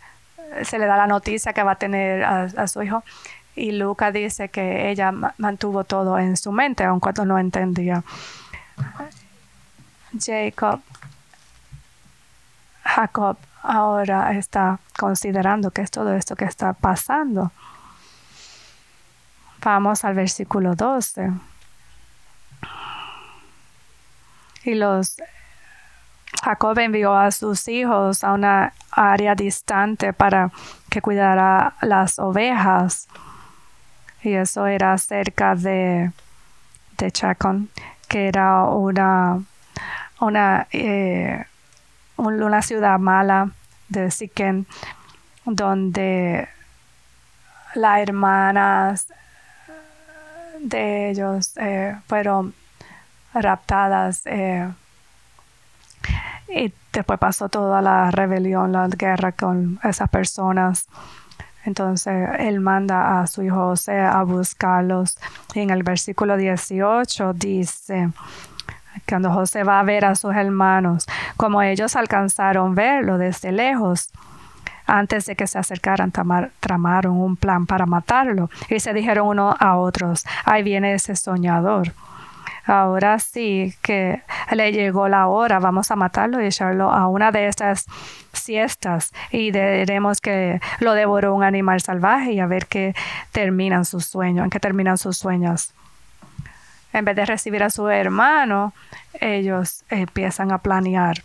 se 0.63 0.79
le 0.79 0.87
da 0.87 0.97
la 0.97 1.09
noticia 1.09 1.53
que 1.53 1.65
va 1.65 1.73
a 1.73 1.79
tener 1.79 2.23
a 2.25 2.69
su 2.69 2.81
hijo, 2.81 3.03
y 3.57 3.73
Luca 3.73 4.11
dice 4.11 4.49
que 4.49 4.91
ella 4.91 5.13
mantuvo 5.39 5.85
todo 5.85 6.19
en 6.19 6.37
su 6.37 6.53
mente, 6.53 6.85
aun 6.85 7.01
cuando 7.01 7.25
no 7.25 7.39
entendía. 7.39 8.03
Jacob, 10.19 10.81
Jacob 12.85 13.37
ahora 13.63 14.37
está 14.37 14.79
considerando 14.99 15.71
que 15.71 15.83
es 15.83 15.91
todo 15.91 16.15
esto 16.15 16.37
que 16.37 16.45
está 16.45 16.73
pasando. 16.73 17.53
Vamos 19.63 20.05
al 20.05 20.15
versículo 20.15 20.75
12. 20.75 21.33
Y 24.65 24.75
los 24.75 25.17
Jacob 26.43 26.79
envió 26.79 27.15
a 27.15 27.31
sus 27.31 27.69
hijos 27.69 28.25
a 28.25 28.33
una 28.33 28.75
área 28.91 29.35
distante 29.35 30.13
para 30.13 30.51
que 30.91 31.01
cuidara 31.01 31.75
las 31.81 32.19
ovejas 32.19 33.09
y 34.25 34.35
eso 34.35 34.67
era 34.67 34.97
cerca 34.97 35.55
de, 35.55 36.11
de 36.97 37.11
Chacon, 37.13 37.69
que 38.09 38.29
era 38.29 38.65
una, 38.65 39.43
una, 40.21 40.67
eh, 40.73 41.45
una 42.17 42.63
ciudad 42.63 42.99
mala 42.99 43.51
de 43.89 44.11
Siquem, 44.11 44.65
donde 45.45 46.49
las 47.75 48.01
hermanas 48.01 49.09
de 50.61 51.11
ellos 51.11 51.53
eh, 51.57 51.95
fueron 52.07 52.55
raptadas 53.35 54.23
eh, 54.25 54.73
y 56.49 56.73
después 56.93 57.19
pasó 57.19 57.49
toda 57.49 57.83
la 57.83 58.11
rebelión, 58.11 58.73
la 58.73 58.89
guerra 58.89 59.33
con 59.33 59.81
esas 59.83 60.09
personas. 60.09 60.87
Entonces 61.65 62.29
él 62.39 62.61
manda 62.61 63.21
a 63.21 63.27
su 63.27 63.43
hijo 63.43 63.57
José 63.57 64.01
a 64.01 64.23
buscarlos. 64.23 65.19
Y 65.55 65.61
en 65.61 65.71
el 65.71 65.83
versículo 65.83 66.37
18 66.37 67.33
dice, 67.35 68.11
cuando 69.09 69.33
José 69.33 69.65
va 69.65 69.81
a 69.81 69.83
ver 69.83 70.05
a 70.05 70.15
sus 70.15 70.35
hermanos, 70.35 71.07
como 71.37 71.63
ellos 71.63 71.97
alcanzaron 71.97 72.75
verlo 72.75 73.19
desde 73.19 73.53
lejos, 73.53 74.11
antes 74.87 75.27
de 75.27 75.35
que 75.35 75.47
se 75.47 75.59
acercaran, 75.59 76.13
tramaron 76.61 77.17
un 77.17 77.37
plan 77.37 77.67
para 77.67 77.87
matarlo 77.87 78.51
y 78.69 78.81
se 78.81 78.93
dijeron 78.93 79.29
uno 79.29 79.57
a 79.59 79.79
otros, 79.79 80.25
ahí 80.45 80.63
viene 80.63 80.95
ese 80.95 81.17
soñador. 81.17 81.93
Ahora 82.67 83.19
sí 83.19 83.75
que 83.83 84.23
le 84.53 84.73
llegó 84.73 85.09
la 85.09 85.27
hora, 85.27 85.59
vamos 85.59 85.91
a 85.91 85.97
matarlo 85.97 86.41
y 86.41 86.47
echarlo 86.47 86.91
a 86.91 87.09
una 87.09 87.31
de 87.31 87.47
estas 87.49 87.87
siestas 88.33 89.13
y 89.31 89.51
diremos 89.51 90.21
que 90.21 90.61
lo 90.81 90.95
devoró 90.95 91.35
un 91.35 91.45
animal 91.45 91.81
salvaje 91.81 92.33
y 92.33 92.41
a 92.41 92.47
ver 92.47 92.67
qué 92.67 92.95
terminan 93.33 93.85
sus 93.85 94.07
sueños, 94.07 94.45
en 94.45 94.51
qué 94.51 94.61
terminan 94.61 94.97
sus 94.97 95.19
sueños. 95.19 95.75
En 96.95 97.05
vez 97.05 97.17
de 97.17 97.27
recibir 97.27 97.63
a 97.63 97.71
su 97.71 97.89
hermano, 97.89 98.73
ellos 99.21 99.85
empiezan 99.91 100.53
a 100.53 100.59
planear. 100.59 101.23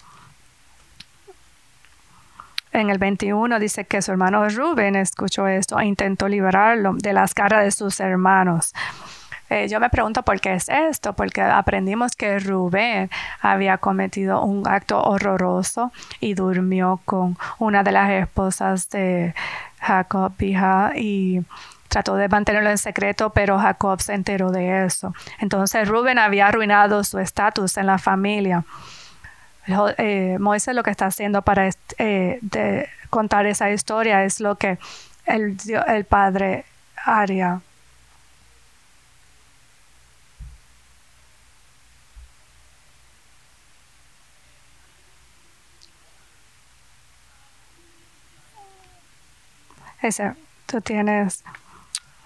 En 2.72 2.90
el 2.90 2.98
21 2.98 3.60
dice 3.60 3.86
que 3.86 4.02
su 4.02 4.12
hermano 4.12 4.48
Rubén 4.50 4.96
escuchó 4.96 5.48
esto 5.48 5.80
e 5.80 5.86
intentó 5.86 6.28
liberarlo 6.28 6.94
de 6.94 7.14
las 7.14 7.34
caras 7.34 7.64
de 7.64 7.72
sus 7.72 8.00
hermanos. 8.00 8.74
Eh, 9.50 9.68
yo 9.68 9.80
me 9.80 9.90
pregunto 9.90 10.24
por 10.24 10.40
qué 10.40 10.54
es 10.54 10.70
esto, 10.70 11.14
porque 11.14 11.42
aprendimos 11.42 12.16
que 12.16 12.40
Rubén 12.40 13.10
había 13.42 13.78
cometido 13.78 14.44
un 14.44 14.68
acto 14.68 15.02
horroroso 15.02 15.92
y 16.20 16.34
durmió 16.34 17.00
con 17.06 17.38
una 17.58 17.84
de 17.84 17.92
las 17.92 18.12
esposas 18.12 18.90
de 18.90 19.34
Jacob 19.80 20.34
y 20.96 21.42
trató 21.88 22.16
de 22.16 22.30
mantenerlo 22.30 22.70
en 22.70 22.78
secreto, 22.78 23.32
pero 23.32 23.58
Jacob 23.58 24.00
se 24.02 24.14
enteró 24.14 24.52
de 24.52 24.86
eso. 24.86 25.14
Entonces 25.40 25.88
Rubén 25.88 26.20
había 26.20 26.48
arruinado 26.48 27.04
su 27.04 27.18
estatus 27.20 27.78
en 27.78 27.88
la 27.88 27.98
familia. 27.98 28.64
Eh, 29.98 30.38
Moisés 30.40 30.76
lo 30.76 30.84
que 30.84 30.92
está 30.92 31.08
haciendo 31.08 31.42
para 31.42 31.70
eh, 31.98 32.88
contar 33.10 33.46
esa 33.46 33.72
historia 33.72 34.24
es 34.24 34.40
lo 34.40 34.56
que 34.56 34.78
el, 35.26 35.58
el 35.88 36.06
padre 36.06 36.66
haría. 37.06 37.62
Ese, 50.02 50.34
tú 50.66 50.82
tienes, 50.82 51.44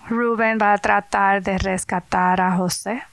Rubén 0.08 0.58
va 0.62 0.74
a 0.74 0.78
tratar 0.78 1.42
de 1.42 1.58
rescatar 1.58 2.42
a 2.42 2.56
José. 2.56 3.04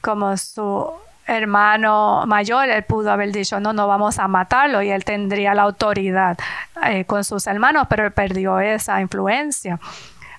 Como 0.00 0.36
su 0.36 0.90
hermano 1.26 2.24
mayor, 2.26 2.68
él 2.68 2.82
pudo 2.84 3.10
haber 3.10 3.32
dicho, 3.32 3.60
no, 3.60 3.72
no 3.72 3.86
vamos 3.86 4.18
a 4.18 4.28
matarlo 4.28 4.82
y 4.82 4.90
él 4.90 5.04
tendría 5.04 5.54
la 5.54 5.62
autoridad 5.62 6.38
eh, 6.84 7.04
con 7.04 7.24
sus 7.24 7.46
hermanos, 7.46 7.86
pero 7.88 8.04
él 8.04 8.12
perdió 8.12 8.58
esa 8.60 9.00
influencia. 9.00 9.78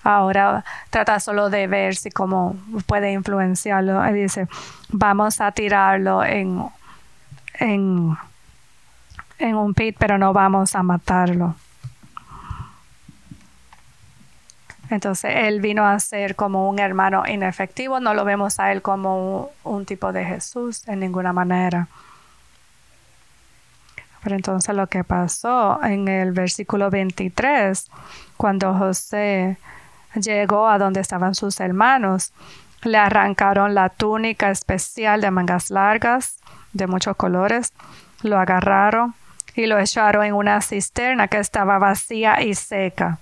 Ahora 0.03 0.63
trata 0.91 1.19
solo 1.19 1.49
de 1.49 1.65
ver 1.65 1.95
si 1.95 2.11
cómo 2.11 2.55
puede 2.85 3.11
influenciarlo. 3.11 4.03
Él 4.05 4.13
dice, 4.13 4.47
vamos 4.89 5.41
a 5.41 5.51
tirarlo 5.51 6.23
en, 6.23 6.63
en, 7.59 8.15
en 9.39 9.55
un 9.55 9.73
pit, 9.73 9.95
pero 9.97 10.19
no 10.19 10.31
vamos 10.31 10.75
a 10.75 10.83
matarlo. 10.83 11.55
Entonces 14.89 15.31
él 15.35 15.61
vino 15.61 15.85
a 15.85 15.99
ser 15.99 16.35
como 16.35 16.69
un 16.69 16.79
hermano 16.79 17.23
inefectivo, 17.27 17.99
no 17.99 18.13
lo 18.13 18.23
vemos 18.23 18.59
a 18.59 18.71
él 18.71 18.81
como 18.81 19.49
un, 19.63 19.85
tipo 19.85 20.13
de 20.13 20.25
Jesús 20.25 20.87
en 20.87 20.99
ninguna 20.99 21.33
manera. 21.33 21.87
Pero 24.23 24.35
entonces 24.35 24.75
lo 24.75 24.87
que 24.87 25.03
pasó 25.03 25.83
en 25.83 26.07
el 26.07 26.31
versículo 26.31 26.89
23, 26.89 27.89
cuando 28.37 28.73
José 28.73 29.57
llegó 30.15 30.67
a 30.67 30.77
donde 30.77 30.99
estaban 30.99 31.35
sus 31.35 31.59
hermanos, 31.59 32.31
le 32.83 32.97
arrancaron 32.97 33.73
la 33.73 33.89
túnica 33.89 34.51
especial 34.51 35.21
de 35.21 35.31
mangas 35.31 35.71
largas 35.71 36.37
de 36.73 36.87
muchos 36.87 37.15
colores, 37.15 37.73
lo 38.21 38.39
agarraron 38.39 39.15
y 39.55 39.65
lo 39.65 39.79
echaron 39.79 40.25
en 40.25 40.33
una 40.33 40.61
cisterna 40.61 41.27
que 41.27 41.39
estaba 41.39 41.79
vacía 41.79 42.41
y 42.41 42.53
seca 42.53 43.19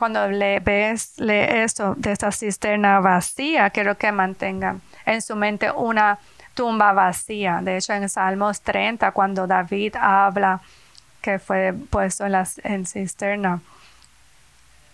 cuando 0.00 0.28
le 0.28 0.60
ves 0.60 1.18
lee 1.18 1.44
esto 1.62 1.94
de 1.94 2.12
esta 2.12 2.32
cisterna 2.32 3.00
vacía, 3.00 3.68
quiero 3.68 3.98
que 3.98 4.10
mantengan 4.10 4.80
en 5.04 5.20
su 5.20 5.36
mente 5.36 5.70
una 5.70 6.18
tumba 6.54 6.94
vacía. 6.94 7.60
De 7.62 7.76
hecho, 7.76 7.92
en 7.92 8.08
Salmos 8.08 8.62
30, 8.62 9.12
cuando 9.12 9.46
David 9.46 9.96
habla 10.00 10.62
que 11.20 11.38
fue 11.38 11.74
puesto 11.74 12.24
en 12.24 12.32
la 12.32 12.48
en 12.64 12.86
cisterna, 12.86 13.60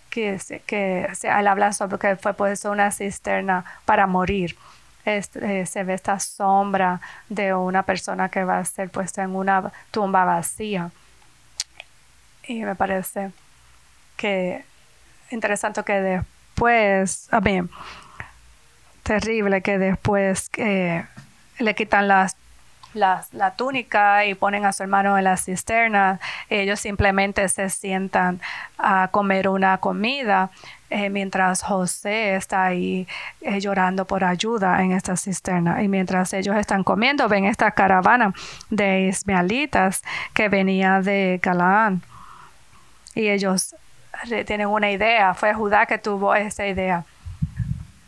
que, 0.09 0.37
que 0.65 1.07
habla 1.29 1.71
sobre 1.71 1.99
que 1.99 2.17
fue 2.17 2.33
puesto 2.33 2.69
una 2.69 2.91
cisterna 2.91 3.63
para 3.85 4.07
morir. 4.07 4.57
Eh, 5.05 5.65
se 5.65 5.83
ve 5.85 5.93
esta 5.93 6.19
sombra 6.19 6.99
de 7.29 7.53
una 7.53 7.83
persona 7.83 8.27
que 8.27 8.43
va 8.43 8.59
a 8.59 8.65
ser 8.65 8.89
puesta 8.89 9.23
en 9.23 9.37
una 9.37 9.71
tumba 9.89 10.25
vacía. 10.25 10.91
Y 12.45 12.65
me 12.65 12.75
parece 12.75 13.31
que 14.17 14.65
interesante 15.31 15.83
que 15.83 15.93
después, 15.93 17.27
a 17.31 17.41
mí, 17.41 17.61
terrible 19.03 19.61
que 19.61 19.77
después 19.77 20.49
eh, 20.57 21.05
le 21.59 21.75
quitan 21.75 22.07
las 22.07 22.35
la, 22.97 23.53
túnica 23.55 24.25
y 24.25 24.35
ponen 24.35 24.65
a 24.65 24.73
su 24.73 24.83
hermano 24.83 25.17
en 25.17 25.23
la 25.23 25.37
cisterna. 25.37 26.19
Ellos 26.49 26.79
simplemente 26.79 27.47
se 27.49 27.69
sientan 27.69 28.41
a 28.77 29.09
comer 29.11 29.47
una 29.49 29.77
comida 29.77 30.49
eh, 30.89 31.09
mientras 31.09 31.63
José 31.63 32.35
está 32.35 32.65
ahí 32.65 33.07
eh, 33.41 33.59
llorando 33.59 34.05
por 34.05 34.23
ayuda 34.23 34.81
en 34.81 34.91
esta 34.91 35.15
cisterna. 35.15 35.83
Y 35.83 35.87
mientras 35.87 36.33
ellos 36.33 36.55
están 36.55 36.83
comiendo, 36.83 37.27
ven 37.27 37.45
esta 37.45 37.71
caravana 37.71 38.33
de 38.69 39.07
ismaelitas 39.07 40.03
que 40.33 40.49
venía 40.49 41.01
de 41.01 41.39
Galaán. 41.41 42.01
Y 43.15 43.29
ellos 43.29 43.75
tienen 44.45 44.67
una 44.67 44.91
idea. 44.91 45.33
Fue 45.33 45.53
Judá 45.53 45.85
que 45.85 45.97
tuvo 45.97 46.35
esa 46.35 46.65
idea. 46.67 47.03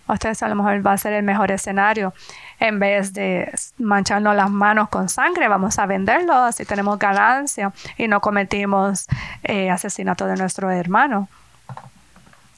Ustedes 0.08 0.42
a 0.42 0.48
lo 0.48 0.56
mejor 0.56 0.86
va 0.86 0.94
a 0.94 0.98
ser 0.98 1.14
el 1.14 1.24
mejor 1.24 1.52
escenario 1.52 2.14
en 2.60 2.80
vez 2.80 3.14
de 3.14 3.54
mancharnos 3.78 4.36
las 4.36 4.50
manos 4.50 4.90
con 4.90 5.08
sangre, 5.08 5.48
vamos 5.48 5.80
a 5.80 5.86
venderlo, 5.86 6.34
así 6.34 6.66
tenemos 6.66 7.00
ganancia 7.00 7.72
y 7.98 8.08
no 8.08 8.20
cometimos 8.20 9.08
eh, 9.44 9.70
asesinato 9.70 10.26
de 10.26 10.36
nuestro 10.36 10.70
hermano. 10.72 11.30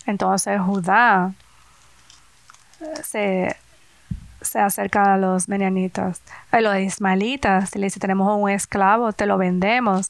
Entonces 0.06 0.60
Judá 0.60 1.34
eh, 3.14 3.56
se, 4.42 4.60
acerca 4.60 5.14
a 5.14 5.18
los 5.18 5.48
menianitas, 5.48 6.22
a 6.52 6.62
los 6.62 6.78
ismaelitas, 6.78 7.76
y 7.76 7.80
le 7.80 7.88
dice, 7.88 8.00
tenemos 8.00 8.36
un 8.40 8.50
esclavo, 8.50 9.14
te 9.14 9.28
lo 9.28 9.38
vendemos. 9.38 10.10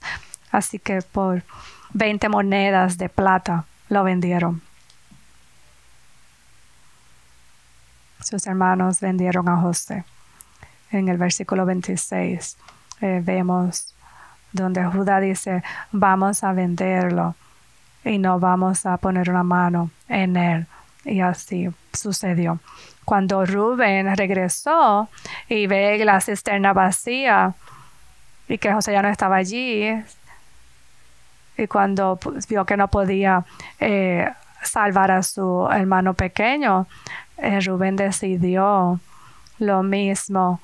Así 0.51 0.79
que 0.79 1.01
por 1.01 1.43
20 1.93 2.29
monedas 2.29 2.97
de 2.97 3.09
plata 3.09 3.65
lo 3.89 4.03
vendieron. 4.03 4.61
sus 8.23 8.47
hermanos 8.47 8.99
vendieron 8.99 9.49
a 9.49 9.57
José. 9.57 10.03
En 10.91 11.07
el 11.09 11.17
versículo 11.17 11.65
26 11.65 12.57
eh, 13.01 13.21
vemos 13.23 13.93
donde 14.51 14.83
Judá 14.85 15.19
dice, 15.19 15.63
vamos 15.91 16.43
a 16.43 16.53
venderlo 16.53 17.35
y 18.03 18.17
no 18.17 18.39
vamos 18.39 18.85
a 18.85 18.97
poner 18.97 19.29
una 19.29 19.43
mano 19.43 19.91
en 20.09 20.35
él. 20.35 20.67
Y 21.05 21.21
así 21.21 21.69
sucedió. 21.93 22.59
Cuando 23.05 23.45
Rubén 23.45 24.15
regresó 24.15 25.09
y 25.49 25.67
ve 25.67 26.03
la 26.05 26.21
cisterna 26.21 26.73
vacía 26.73 27.53
y 28.47 28.57
que 28.57 28.71
José 28.71 28.91
ya 28.91 29.01
no 29.01 29.09
estaba 29.09 29.37
allí, 29.37 29.89
y 31.61 31.67
cuando 31.67 32.19
vio 32.49 32.65
que 32.65 32.75
no 32.75 32.87
podía 32.87 33.45
eh, 33.79 34.27
salvar 34.63 35.11
a 35.11 35.21
su 35.21 35.67
hermano 35.71 36.15
pequeño, 36.15 36.87
eh, 37.37 37.59
Rubén 37.61 37.95
decidió 37.95 38.99
lo 39.59 39.83
mismo 39.83 40.59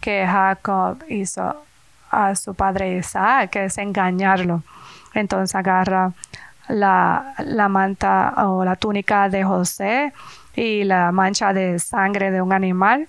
que 0.00 0.26
Jacob 0.26 1.02
hizo 1.08 1.54
a 2.10 2.34
su 2.34 2.54
padre 2.54 2.96
Isaac, 2.96 3.50
que 3.50 3.66
es 3.66 3.76
engañarlo. 3.76 4.62
Entonces 5.12 5.54
agarra 5.54 6.12
la, 6.68 7.34
la, 7.38 7.68
manta 7.68 8.32
o 8.46 8.64
la 8.64 8.76
túnica 8.76 9.28
de 9.28 9.44
José 9.44 10.14
y 10.56 10.84
la 10.84 11.12
mancha 11.12 11.52
de 11.52 11.78
sangre 11.78 12.30
de 12.30 12.40
un 12.40 12.52
animal 12.52 13.06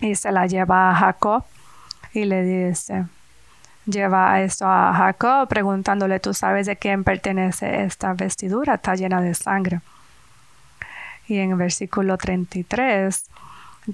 y 0.00 0.14
se 0.14 0.30
la 0.30 0.46
lleva 0.46 0.90
a 0.90 0.94
Jacob 0.94 1.44
y 2.12 2.24
le 2.24 2.42
dice, 2.42 3.06
lleva 3.86 4.40
esto 4.42 4.66
a 4.66 4.92
Jacob 4.94 5.48
preguntándole, 5.48 6.20
¿tú 6.20 6.34
sabes 6.34 6.66
de 6.66 6.76
quién 6.76 7.04
pertenece 7.04 7.84
esta 7.84 8.12
vestidura? 8.14 8.74
Está 8.74 8.94
llena 8.94 9.20
de 9.20 9.34
sangre. 9.34 9.80
Y 11.26 11.38
en 11.38 11.50
el 11.50 11.56
versículo 11.56 12.18
33, 12.18 13.24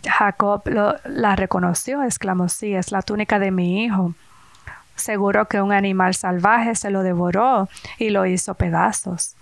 Jacob 0.04 0.62
la 1.04 1.36
reconoció, 1.36 2.02
exclamó, 2.02 2.48
sí, 2.48 2.74
es 2.74 2.92
la 2.92 3.02
túnica 3.02 3.38
de 3.38 3.50
mi 3.50 3.84
hijo. 3.84 4.14
Seguro 4.96 5.46
que 5.46 5.60
un 5.62 5.72
animal 5.72 6.14
salvaje 6.14 6.74
se 6.74 6.90
lo 6.90 7.02
devoró 7.02 7.68
y 7.98 8.10
lo 8.10 8.26
hizo 8.26 8.54
pedazos. 8.54 9.36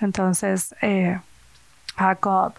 Entonces, 0.00 0.74
eh, 0.82 1.20
Jacob 1.96 2.54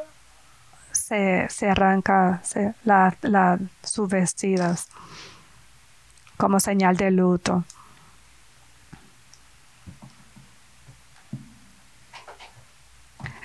se, 0.92 1.48
arranca 1.70 2.42
la, 2.86 3.60
sus 3.84 4.10
vestidas 4.10 4.90
como 6.38 6.60
señal 6.60 6.98
de 6.98 7.12
luto. 7.12 7.64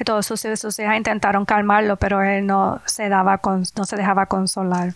todos 0.05 0.25
sus, 0.25 0.41
sus 0.41 0.79
hijas 0.79 0.97
intentaron 0.97 1.45
calmarlo, 1.45 1.97
pero 1.97 2.23
él 2.23 2.47
no 2.47 2.81
se, 2.87 3.11
daba 3.11 3.43
no 3.77 3.85
se 3.85 3.97
dejaba 3.97 4.25
consolar. 4.25 4.95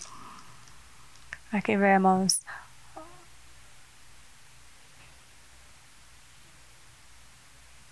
Aquí 1.50 1.76
vemos 1.76 2.40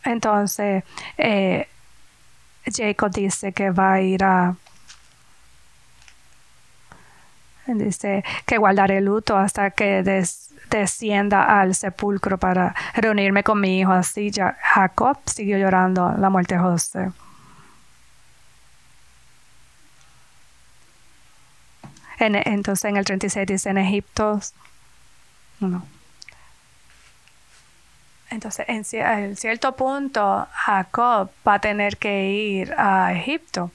Entonces, 0.04 0.82
eh, 1.18 1.68
Jacob 2.66 3.10
dice 3.12 3.52
que 3.52 3.70
va 3.70 3.94
a 3.94 4.00
ir 4.00 4.24
a... 4.24 4.56
Dice 7.78 8.24
que 8.46 8.58
guardaré 8.58 9.00
luto 9.00 9.36
hasta 9.36 9.70
que 9.70 10.02
descienda 10.70 11.60
al 11.60 11.74
sepulcro 11.74 12.38
para 12.38 12.74
reunirme 12.94 13.42
con 13.42 13.60
mi 13.60 13.80
hijo. 13.80 13.92
Así 13.92 14.30
ya 14.30 14.56
Jacob 14.60 15.18
siguió 15.26 15.58
llorando 15.58 16.12
la 16.18 16.30
muerte 16.30 16.54
de 16.54 16.60
José. 16.60 17.10
entonces 22.20 22.84
en 22.84 22.96
el 22.96 23.04
36 23.04 23.46
dice 23.46 23.70
en 23.70 23.78
Egipto. 23.78 24.40
No. 25.60 25.82
Entonces, 28.30 28.64
en, 28.68 28.84
cierto 29.36 29.74
punto, 29.74 30.46
Jacob 30.52 31.30
va 31.46 31.54
a 31.54 31.58
tener 31.58 31.96
que 31.96 32.30
ir 32.30 32.74
a 32.78 33.12
Egipto. 33.12 33.72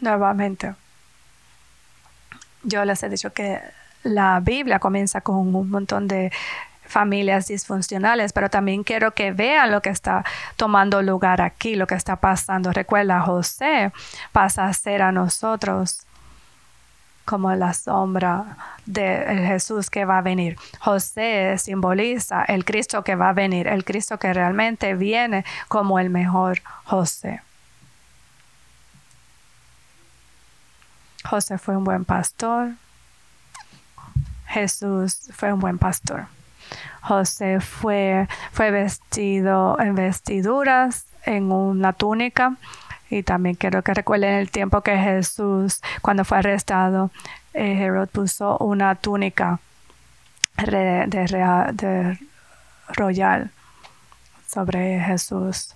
Nuevamente, 0.00 0.74
yo 2.62 2.84
les 2.84 3.02
he 3.02 3.08
dicho 3.08 3.32
que 3.32 3.60
la 4.02 4.40
Biblia 4.40 4.78
comienza 4.78 5.20
con 5.20 5.36
un 5.36 5.70
montón 5.70 6.08
de 6.08 6.32
familias 6.86 7.46
disfuncionales, 7.46 8.32
pero 8.32 8.50
también 8.50 8.82
quiero 8.82 9.12
que 9.12 9.32
vean 9.32 9.70
lo 9.70 9.80
que 9.80 9.90
está 9.90 10.24
tomando 10.56 11.02
lugar 11.02 11.40
aquí, 11.40 11.76
lo 11.76 11.86
que 11.86 11.94
está 11.94 12.16
pasando. 12.16 12.72
Recuerda, 12.72 13.20
José 13.20 13.92
pasa 14.32 14.66
a 14.66 14.72
ser 14.72 15.02
a 15.02 15.12
nosotros 15.12 16.00
como 17.24 17.54
la 17.54 17.74
sombra 17.74 18.56
de 18.86 19.44
Jesús 19.46 19.88
que 19.88 20.04
va 20.04 20.18
a 20.18 20.22
venir. 20.22 20.56
José 20.80 21.56
simboliza 21.58 22.44
el 22.44 22.64
Cristo 22.64 23.04
que 23.04 23.14
va 23.14 23.28
a 23.28 23.32
venir, 23.32 23.68
el 23.68 23.84
Cristo 23.84 24.18
que 24.18 24.32
realmente 24.32 24.94
viene 24.94 25.44
como 25.68 26.00
el 26.00 26.10
mejor 26.10 26.60
José. 26.84 27.40
José 31.24 31.58
fue 31.58 31.76
un 31.76 31.84
buen 31.84 32.04
pastor. 32.04 32.70
Jesús 34.46 35.30
fue 35.32 35.52
un 35.52 35.60
buen 35.60 35.78
pastor. 35.78 36.26
José 37.02 37.60
fue, 37.60 38.28
fue 38.52 38.70
vestido 38.70 39.78
en 39.80 39.94
vestiduras, 39.94 41.06
en 41.24 41.52
una 41.52 41.92
túnica, 41.92 42.56
y 43.10 43.22
también 43.22 43.56
quiero 43.56 43.82
que 43.82 43.94
recuerden 43.94 44.34
el 44.34 44.50
tiempo 44.50 44.82
que 44.82 44.96
Jesús, 44.96 45.80
cuando 46.02 46.24
fue 46.24 46.38
arrestado, 46.38 47.10
eh, 47.54 47.76
Herod 47.80 48.08
puso 48.08 48.56
una 48.58 48.94
túnica 48.94 49.58
de, 50.56 51.06
de, 51.06 52.18
royal 52.94 53.50
sobre 54.46 55.00
Jesús. 55.00 55.74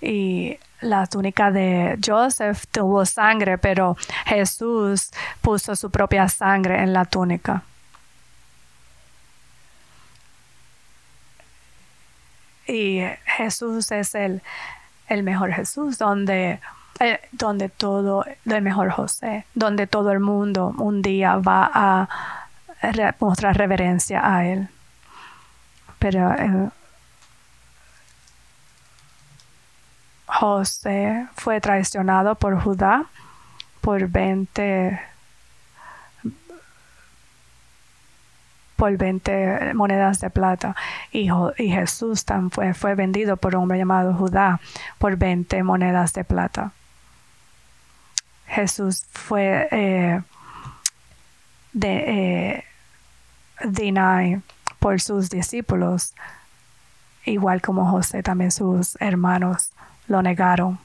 Y 0.00 0.58
la 0.80 1.06
túnica 1.06 1.50
de 1.50 1.98
Joseph 2.04 2.64
tuvo 2.70 3.04
sangre, 3.04 3.58
pero 3.58 3.96
Jesús 4.26 5.10
puso 5.40 5.76
su 5.76 5.90
propia 5.90 6.28
sangre 6.28 6.82
en 6.82 6.92
la 6.92 7.04
túnica. 7.04 7.62
Y 12.66 13.02
Jesús 13.24 13.90
es 13.90 14.14
el, 14.14 14.42
el 15.08 15.22
mejor 15.22 15.52
Jesús, 15.52 15.98
donde, 15.98 16.60
eh, 17.00 17.20
donde 17.32 17.68
todo, 17.68 18.24
el 18.46 18.62
mejor 18.62 18.90
José, 18.90 19.44
donde 19.54 19.86
todo 19.86 20.12
el 20.12 20.20
mundo 20.20 20.72
un 20.78 21.02
día 21.02 21.36
va 21.36 21.70
a 21.74 22.08
mostrar 23.18 23.56
reverencia 23.56 24.20
a 24.24 24.46
Él. 24.46 24.68
Pero 25.98 26.32
eh, 26.32 26.70
José 30.32 31.26
fue 31.34 31.60
traicionado 31.60 32.36
por 32.36 32.60
Judá 32.60 33.06
por 33.80 34.08
20 34.08 35.00
por 38.76 38.96
20 38.96 39.74
monedas 39.74 40.20
de 40.20 40.30
plata 40.30 40.74
y, 41.12 41.28
y 41.58 41.68
Jesús 41.70 42.24
también 42.24 42.50
fue, 42.50 42.74
fue, 42.74 42.94
vendido 42.94 43.36
por 43.36 43.54
un 43.54 43.62
hombre 43.64 43.78
llamado 43.78 44.14
Judá 44.14 44.60
por 44.98 45.16
20 45.16 45.62
monedas 45.64 46.14
de 46.14 46.24
plata. 46.24 46.72
Jesús 48.46 49.04
fue 49.12 49.68
eh, 49.70 50.22
de, 51.74 52.64
eh, 53.62 54.40
por 54.78 55.00
sus 55.00 55.28
discípulos, 55.28 56.14
igual 57.26 57.60
como 57.60 57.90
José, 57.90 58.22
también 58.22 58.50
sus 58.50 58.96
hermanos 59.00 59.72
lo 60.10 60.22
negaron. 60.22 60.78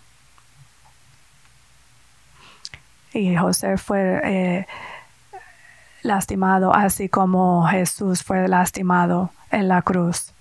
Y 3.12 3.36
José 3.36 3.78
fue 3.78 4.22
eh, 4.24 4.68
lastimado 6.04 6.74
así 6.74 7.10
como 7.10 7.66
Jesús 7.68 8.24
fue 8.24 8.48
lastimado 8.48 9.32
en 9.52 9.68
la 9.68 9.82
cruz. 9.82 10.32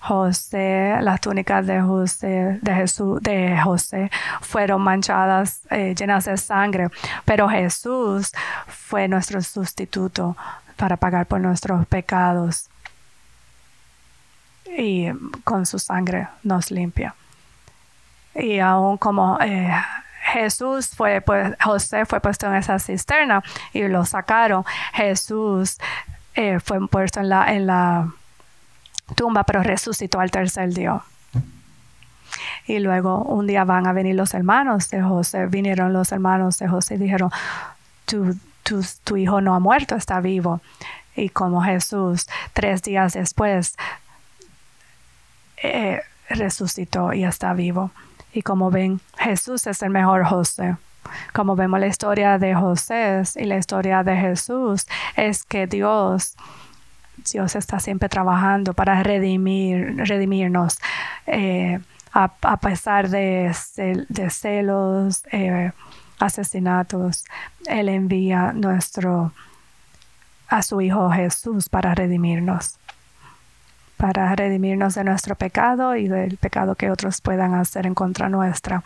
José, 0.00 0.98
las 1.00 1.20
túnicas 1.20 1.66
de 1.66 1.80
José, 1.80 2.58
de 2.62 2.74
Jesús, 2.74 3.20
de 3.22 3.58
José 3.60 4.10
fueron 4.40 4.82
manchadas, 4.82 5.62
eh, 5.70 5.94
llenas 5.96 6.26
de 6.26 6.36
sangre, 6.36 6.90
pero 7.24 7.48
Jesús 7.48 8.32
fue 8.66 9.08
nuestro 9.08 9.40
sustituto 9.40 10.36
para 10.76 10.96
pagar 10.96 11.26
por 11.26 11.40
nuestros 11.40 11.86
pecados 11.86 12.68
y 14.66 15.08
con 15.42 15.64
su 15.64 15.78
sangre 15.78 16.28
nos 16.42 16.70
limpia 16.70 17.14
y 18.38 18.58
aún 18.58 18.98
como 18.98 19.38
eh, 19.40 19.70
Jesús 20.32 20.88
fue, 20.88 21.20
pues 21.20 21.54
José 21.62 22.04
fue 22.04 22.20
puesto 22.20 22.46
en 22.46 22.54
esa 22.56 22.78
cisterna 22.78 23.42
y 23.72 23.86
lo 23.88 24.04
sacaron. 24.04 24.64
Jesús 24.92 25.78
eh, 26.34 26.58
fue 26.60 26.86
puesto 26.88 27.20
en 27.20 27.28
la, 27.28 27.54
en 27.54 27.66
la 27.66 28.12
tumba, 29.14 29.44
pero 29.44 29.62
resucitó 29.62 30.20
al 30.20 30.30
tercer 30.30 30.72
día. 30.72 31.00
Y 32.66 32.80
luego 32.80 33.22
un 33.22 33.46
día 33.46 33.64
van 33.64 33.86
a 33.86 33.92
venir 33.92 34.16
los 34.16 34.34
hermanos 34.34 34.90
de 34.90 35.00
José. 35.00 35.46
Vinieron 35.46 35.92
los 35.92 36.10
hermanos 36.12 36.58
de 36.58 36.68
José 36.68 36.96
y 36.96 36.98
dijeron, 36.98 37.30
tu, 38.04 38.36
tu, 39.04 39.16
hijo 39.16 39.40
no 39.40 39.54
ha 39.54 39.60
muerto, 39.60 39.94
está 39.94 40.20
vivo. 40.20 40.60
Y 41.14 41.28
como 41.28 41.62
Jesús 41.62 42.26
tres 42.52 42.82
días 42.82 43.14
después 43.14 43.76
eh, 45.62 46.02
resucitó 46.28 47.12
y 47.12 47.24
está 47.24 47.54
vivo. 47.54 47.92
Y 48.36 48.42
como 48.42 48.70
ven, 48.70 49.00
Jesús 49.16 49.66
es 49.66 49.80
el 49.80 49.88
mejor 49.88 50.26
José. 50.26 50.76
Como 51.32 51.56
vemos 51.56 51.80
la 51.80 51.86
historia 51.86 52.36
de 52.36 52.54
José 52.54 53.22
y 53.36 53.44
la 53.44 53.56
historia 53.56 54.02
de 54.02 54.14
Jesús, 54.14 54.86
es 55.16 55.42
que 55.42 55.66
Dios, 55.66 56.36
Dios 57.32 57.56
está 57.56 57.80
siempre 57.80 58.10
trabajando 58.10 58.74
para 58.74 59.02
redimir, 59.02 59.96
redimirnos. 60.06 60.78
Eh, 61.26 61.80
a, 62.12 62.56
pesar 62.58 63.08
de, 63.08 63.56
de 64.10 64.30
celos, 64.30 65.22
eh, 65.32 65.72
asesinatos, 66.18 67.24
Él 67.64 67.88
envía 67.88 68.52
nuestro, 68.52 69.32
a 70.48 70.60
su 70.60 70.82
Hijo 70.82 71.10
Jesús 71.10 71.70
para 71.70 71.94
redimirnos 71.94 72.76
para 73.96 74.34
redimirnos 74.34 74.94
de 74.94 75.04
nuestro 75.04 75.34
pecado 75.34 75.96
y 75.96 76.08
del 76.08 76.36
pecado 76.36 76.74
que 76.74 76.90
otros 76.90 77.20
puedan 77.20 77.54
hacer 77.54 77.86
en 77.86 77.94
contra 77.94 78.28
nuestra. 78.28 78.82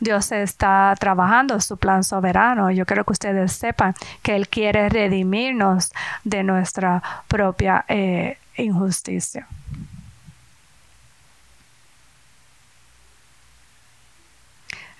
Dios 0.00 0.32
está 0.32 0.94
trabajando 0.98 1.60
su 1.60 1.76
plan 1.76 2.04
soberano. 2.04 2.70
Yo 2.70 2.86
quiero 2.86 3.04
que 3.04 3.12
ustedes 3.12 3.52
sepan 3.52 3.94
que 4.22 4.34
Él 4.36 4.48
quiere 4.48 4.88
redimirnos 4.88 5.92
de 6.24 6.42
nuestra 6.42 7.02
propia 7.28 7.84
eh, 7.88 8.38
injusticia. 8.56 9.46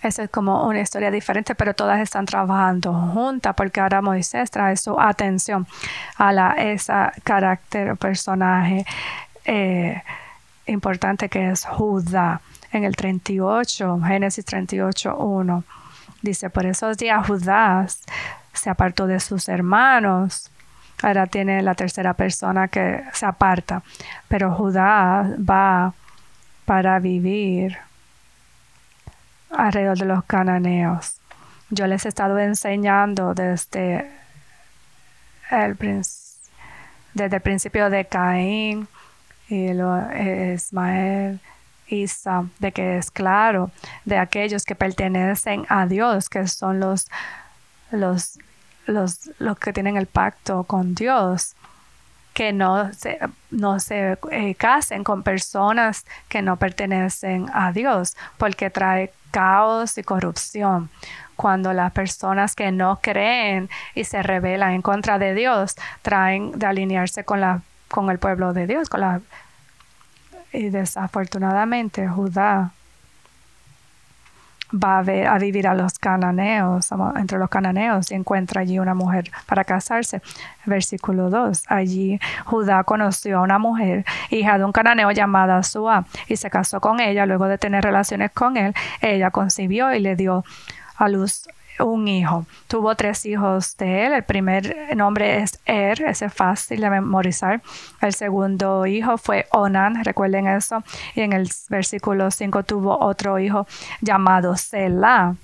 Esa 0.02 0.22
es 0.22 0.30
como 0.30 0.66
una 0.66 0.80
historia 0.80 1.10
diferente, 1.10 1.54
pero 1.54 1.74
todas 1.74 2.00
están 2.00 2.24
trabajando 2.24 2.94
juntas 2.94 3.54
porque 3.54 3.80
ahora 3.80 4.00
Moisés 4.00 4.50
trae 4.50 4.76
su 4.78 4.98
atención 4.98 5.66
a 6.16 6.32
la, 6.32 6.52
esa 6.52 7.12
carácter 7.22 7.90
o 7.90 7.96
personaje 7.96 8.86
eh, 9.44 10.02
importante 10.66 11.28
que 11.28 11.50
es 11.50 11.64
Judá. 11.64 12.40
En 12.72 12.84
el 12.84 12.94
38, 12.94 14.00
Génesis 14.06 14.44
38, 14.44 15.16
1, 15.16 15.64
dice, 16.22 16.50
por 16.50 16.66
esos 16.66 16.96
días 16.96 17.26
Judá 17.26 17.84
se 18.52 18.70
apartó 18.70 19.06
de 19.06 19.18
sus 19.18 19.48
hermanos. 19.48 20.50
Ahora 21.02 21.26
tiene 21.26 21.62
la 21.62 21.74
tercera 21.74 22.14
persona 22.14 22.68
que 22.68 23.02
se 23.12 23.26
aparta. 23.26 23.82
Pero 24.28 24.54
Judá 24.54 25.34
va 25.38 25.94
para 26.64 26.98
vivir 27.00 27.78
alrededor 29.50 29.98
de 29.98 30.04
los 30.04 30.24
cananeos. 30.24 31.16
Yo 31.70 31.86
les 31.86 32.04
he 32.04 32.08
estado 32.08 32.38
enseñando 32.38 33.34
desde 33.34 34.10
el, 35.50 35.76
desde 35.76 37.36
el 37.36 37.42
principio 37.42 37.90
de 37.90 38.04
Caín 38.04 38.86
y 39.50 39.74
lo, 39.74 39.98
Ismael, 40.54 41.40
Isa, 41.88 42.46
de 42.60 42.72
que 42.72 42.98
es 42.98 43.10
claro 43.10 43.70
de 44.04 44.16
aquellos 44.16 44.64
que 44.64 44.74
pertenecen 44.74 45.66
a 45.68 45.86
Dios, 45.86 46.28
que 46.28 46.46
son 46.46 46.78
los, 46.80 47.08
los, 47.90 48.38
los, 48.86 49.30
los 49.38 49.58
que 49.58 49.72
tienen 49.72 49.96
el 49.96 50.06
pacto 50.06 50.64
con 50.64 50.94
Dios, 50.94 51.56
que 52.32 52.52
no 52.52 52.92
se, 52.92 53.18
no 53.50 53.80
se 53.80 54.16
eh, 54.30 54.54
casen 54.54 55.02
con 55.02 55.24
personas 55.24 56.06
que 56.28 56.42
no 56.42 56.56
pertenecen 56.56 57.46
a 57.52 57.72
Dios, 57.72 58.16
porque 58.38 58.70
trae 58.70 59.12
caos 59.32 59.98
y 59.98 60.04
corrupción. 60.04 60.90
Cuando 61.34 61.72
las 61.72 61.90
personas 61.92 62.54
que 62.54 62.70
no 62.70 63.00
creen 63.02 63.68
y 63.94 64.04
se 64.04 64.22
rebelan 64.22 64.74
en 64.74 64.82
contra 64.82 65.18
de 65.18 65.34
Dios 65.34 65.74
traen 66.02 66.52
de 66.58 66.66
alinearse 66.66 67.24
con 67.24 67.40
la 67.40 67.62
con 67.90 68.10
el 68.10 68.18
pueblo 68.18 68.52
de 68.52 68.66
Dios, 68.66 68.88
con 68.88 69.00
la 69.00 69.20
y 70.52 70.70
desafortunadamente 70.70 72.08
Judá 72.08 72.72
va 74.72 74.98
a, 74.98 75.02
ver, 75.02 75.26
a, 75.26 75.38
vivir 75.38 75.66
a 75.66 75.74
los 75.74 75.98
cananeos, 75.98 76.90
entre 77.16 77.38
los 77.38 77.48
cananeos, 77.48 78.10
y 78.10 78.14
encuentra 78.14 78.60
allí 78.60 78.78
una 78.78 78.94
mujer 78.94 79.30
para 79.46 79.64
casarse. 79.64 80.22
Versículo 80.64 81.30
2. 81.30 81.64
Allí 81.68 82.20
Judá 82.44 82.84
conoció 82.84 83.38
a 83.38 83.42
una 83.42 83.58
mujer, 83.58 84.04
hija 84.30 84.58
de 84.58 84.64
un 84.64 84.72
cananeo 84.72 85.10
llamada 85.10 85.62
Suá, 85.62 86.04
y 86.28 86.36
se 86.36 86.50
casó 86.50 86.80
con 86.80 87.00
ella. 87.00 87.26
Luego 87.26 87.46
de 87.46 87.58
tener 87.58 87.82
relaciones 87.82 88.30
con 88.32 88.56
él, 88.56 88.74
ella 89.00 89.30
concibió 89.30 89.92
y 89.92 90.00
le 90.00 90.16
dio 90.16 90.44
a 90.96 91.08
luz 91.08 91.48
un 91.80 92.08
hijo. 92.08 92.46
Tuvo 92.68 92.94
tres 92.94 93.24
hijos 93.26 93.76
de 93.76 94.06
él. 94.06 94.12
El 94.12 94.24
primer 94.24 94.96
nombre 94.96 95.42
es 95.42 95.60
Er, 95.64 96.02
ese 96.02 96.26
es 96.26 96.34
fácil 96.34 96.80
de 96.80 96.90
memorizar. 96.90 97.62
El 98.00 98.14
segundo 98.14 98.86
hijo 98.86 99.18
fue 99.18 99.46
Onan, 99.50 100.04
recuerden 100.04 100.46
eso. 100.46 100.82
Y 101.14 101.20
en 101.22 101.32
el 101.32 101.50
versículo 101.68 102.30
5 102.30 102.62
tuvo 102.64 102.98
otro 102.98 103.38
hijo 103.38 103.66
llamado 104.00 104.56
Selah. 104.56 105.34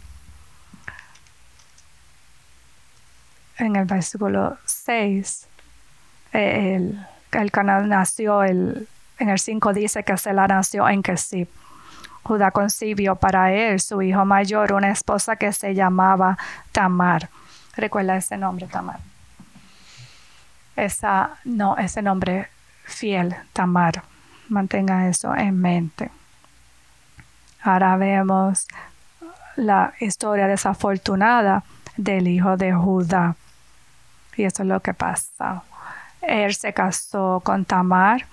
En 3.58 3.76
el 3.76 3.86
versículo 3.86 4.58
6, 4.66 5.46
el, 6.32 7.06
el 7.32 7.50
canal 7.50 7.88
nació, 7.88 8.42
el, 8.42 8.86
en 9.18 9.28
el 9.30 9.38
5 9.38 9.72
dice 9.72 10.02
que 10.02 10.16
Selah 10.16 10.46
nació 10.46 10.88
en 10.88 11.02
Kesip. 11.02 11.48
Judá 12.26 12.50
concibió 12.50 13.14
para 13.14 13.52
él, 13.52 13.78
su 13.78 14.02
hijo 14.02 14.24
mayor, 14.24 14.72
una 14.72 14.90
esposa 14.90 15.36
que 15.36 15.52
se 15.52 15.76
llamaba 15.76 16.36
Tamar. 16.72 17.28
Recuerda 17.76 18.16
ese 18.16 18.36
nombre, 18.36 18.66
Tamar. 18.66 18.98
Esa, 20.74 21.36
no, 21.44 21.76
ese 21.76 22.02
nombre 22.02 22.48
fiel, 22.84 23.36
Tamar. 23.52 24.02
Mantenga 24.48 25.08
eso 25.08 25.36
en 25.36 25.60
mente. 25.60 26.10
Ahora 27.62 27.96
vemos 27.96 28.66
la 29.54 29.94
historia 30.00 30.48
desafortunada 30.48 31.62
del 31.96 32.26
hijo 32.26 32.56
de 32.56 32.72
Judá. 32.72 33.36
Y 34.36 34.42
eso 34.42 34.64
es 34.64 34.68
lo 34.68 34.80
que 34.80 34.94
pasa. 34.94 35.62
Él 36.22 36.52
se 36.56 36.72
casó 36.72 37.40
con 37.44 37.64
Tamar, 37.64 38.26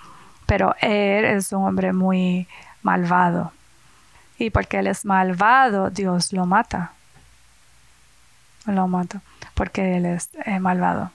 pero 0.46 0.74
él 0.80 1.24
es 1.24 1.52
un 1.52 1.64
hombre 1.64 1.92
muy 1.92 2.48
malvado. 2.82 3.52
Y 4.38 4.50
porque 4.50 4.78
él 4.78 4.86
es 4.86 5.04
malvado, 5.04 5.90
Dios 5.90 6.32
lo 6.32 6.46
mata. 6.46 6.92
Lo 8.66 8.88
mata 8.88 9.20
porque 9.54 9.96
él 9.96 10.06
es 10.06 10.30
malvado. 10.60 11.10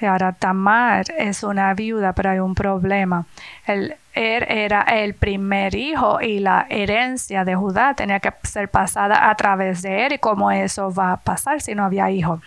Y 0.00 0.06
ahora 0.06 0.32
Tamar 0.32 1.04
es 1.16 1.44
una 1.44 1.72
viuda, 1.74 2.12
pero 2.12 2.30
hay 2.30 2.40
un 2.40 2.56
problema. 2.56 3.24
Él, 3.66 3.94
él, 4.14 4.44
era 4.48 4.82
el 4.82 5.14
primer 5.14 5.76
hijo 5.76 6.20
y 6.20 6.40
la 6.40 6.66
herencia 6.68 7.44
de 7.44 7.54
Judá 7.54 7.94
tenía 7.94 8.18
que 8.18 8.32
ser 8.42 8.68
pasada 8.68 9.30
a 9.30 9.34
través 9.36 9.82
de 9.82 10.06
él. 10.06 10.14
¿Y 10.14 10.18
cómo 10.18 10.50
eso 10.50 10.92
va 10.92 11.12
a 11.12 11.16
pasar 11.18 11.60
si 11.60 11.76
no 11.76 11.84
había 11.84 12.10
hijo? 12.10 12.42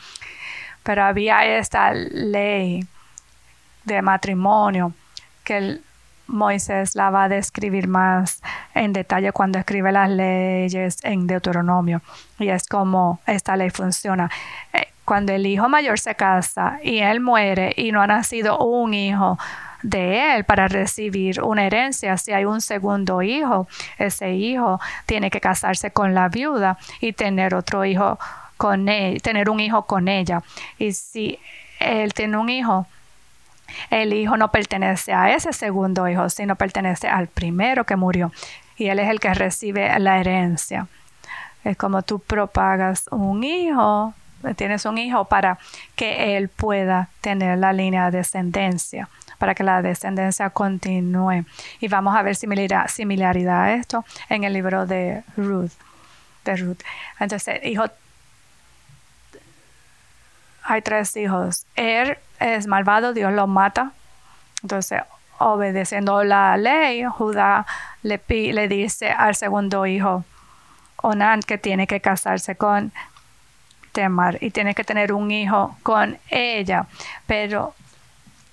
Pero 0.84 1.06
había 1.06 1.46
esta 1.46 1.94
ley 1.94 2.86
de 3.86 4.02
matrimonio 4.02 4.92
que 5.46 5.80
Moisés 6.28 6.96
la 6.96 7.10
va 7.10 7.26
a 7.26 7.30
describir 7.30 7.88
más 7.88 8.42
en 8.74 8.94
detalle 8.94 9.32
cuando 9.32 9.60
escribe 9.60 9.92
las 9.92 10.10
leyes 10.10 10.98
en 11.04 11.28
Deuteronomio. 11.28 12.02
Y 12.40 12.50
es 12.50 12.68
como 12.68 13.20
esta 13.28 13.56
ley 13.56 13.70
funciona. 13.70 14.30
Eh, 14.74 14.88
cuando 15.06 15.34
el 15.34 15.46
hijo 15.46 15.70
mayor 15.70 16.00
se 16.00 16.16
casa 16.16 16.80
y 16.84 16.98
él 16.98 17.20
muere 17.20 17.74
y 17.78 17.92
no 17.92 18.02
ha 18.02 18.08
nacido 18.08 18.58
un 18.58 18.94
hijo 18.94 19.38
de 19.84 20.36
él 20.36 20.44
para 20.46 20.68
recibir 20.68 21.42
una 21.44 21.66
herencia, 21.66 22.18
si 22.18 22.34
hay 22.34 22.46
un 22.46 22.60
segundo 22.60 23.22
hijo, 23.22 23.68
ese 24.00 24.34
hijo 24.34 24.80
tiene 25.06 25.30
que 25.30 25.40
casarse 25.40 25.92
con 25.92 26.16
la 26.16 26.28
viuda 26.28 26.80
y 27.02 27.14
tener 27.14 27.54
otro 27.54 27.86
hijo 27.86 28.18
con 28.58 28.90
él, 28.90 29.22
tener 29.22 29.50
un 29.50 29.60
hijo 29.60 29.86
con 29.86 30.08
ella. 30.08 30.42
Y 30.80 30.94
si 30.94 31.38
él 31.80 32.14
tiene 32.14 32.38
un 32.38 32.50
hijo, 32.50 32.88
el 33.90 34.14
hijo 34.14 34.38
no 34.38 34.52
pertenece 34.52 35.14
a 35.14 35.34
ese 35.34 35.54
segundo 35.54 36.08
hijo, 36.08 36.30
sino 36.30 36.56
pertenece 36.56 37.08
al 37.08 37.28
primero 37.28 37.86
que 37.86 37.96
murió. 37.96 38.32
Y 38.78 38.88
él 38.88 39.00
es 39.00 39.10
el 39.10 39.20
que 39.20 39.34
recibe 39.34 39.98
la 40.00 40.20
herencia. 40.20 40.88
Es 41.64 41.78
como 41.78 42.02
tú 42.04 42.20
propagas 42.20 43.08
un 43.12 43.44
hijo, 43.44 44.14
tienes 44.56 44.86
un 44.86 44.98
hijo 44.98 45.26
para 45.26 45.58
que 45.96 46.38
él 46.38 46.50
pueda 46.50 47.10
tener 47.22 47.58
la 47.58 47.74
línea 47.74 48.12
de 48.12 48.18
descendencia, 48.18 49.10
para 49.40 49.56
que 49.56 49.64
la 49.64 49.82
descendencia 49.82 50.50
continúe. 50.52 51.46
Y 51.80 51.88
vamos 51.88 52.16
a 52.16 52.22
ver 52.22 52.36
similaridad 52.36 53.64
a 53.64 53.74
esto 53.74 54.06
en 54.30 54.44
el 54.44 54.54
libro 54.54 54.86
de 54.86 55.24
Ruth. 55.38 55.72
De 56.44 56.56
Ruth. 56.56 56.82
Entonces, 57.20 57.60
hijo 57.64 57.86
hay 60.66 60.82
tres 60.82 61.16
hijos. 61.16 61.66
Él 61.76 62.18
es 62.40 62.68
malvado, 62.68 63.14
Dios 63.14 63.32
lo 63.32 63.48
mata. 63.48 63.92
Entonces, 64.62 65.02
obedeciendo 65.38 66.24
la 66.24 66.58
ley, 66.58 67.04
Judá 67.04 67.66
le, 68.04 68.22
le 68.28 68.68
dice 68.68 69.12
al 69.12 69.36
segundo 69.36 69.86
hijo, 69.86 70.24
Onan, 70.98 71.42
que 71.42 71.58
tiene 71.58 71.88
que 71.88 72.02
casarse 72.02 72.56
con 72.56 72.92
Temar 73.92 74.40
y 74.42 74.52
tiene 74.52 74.74
que 74.74 74.84
tener 74.84 75.14
un 75.14 75.30
hijo 75.32 75.78
con 75.84 76.18
ella. 76.30 76.88
Pero 77.28 77.76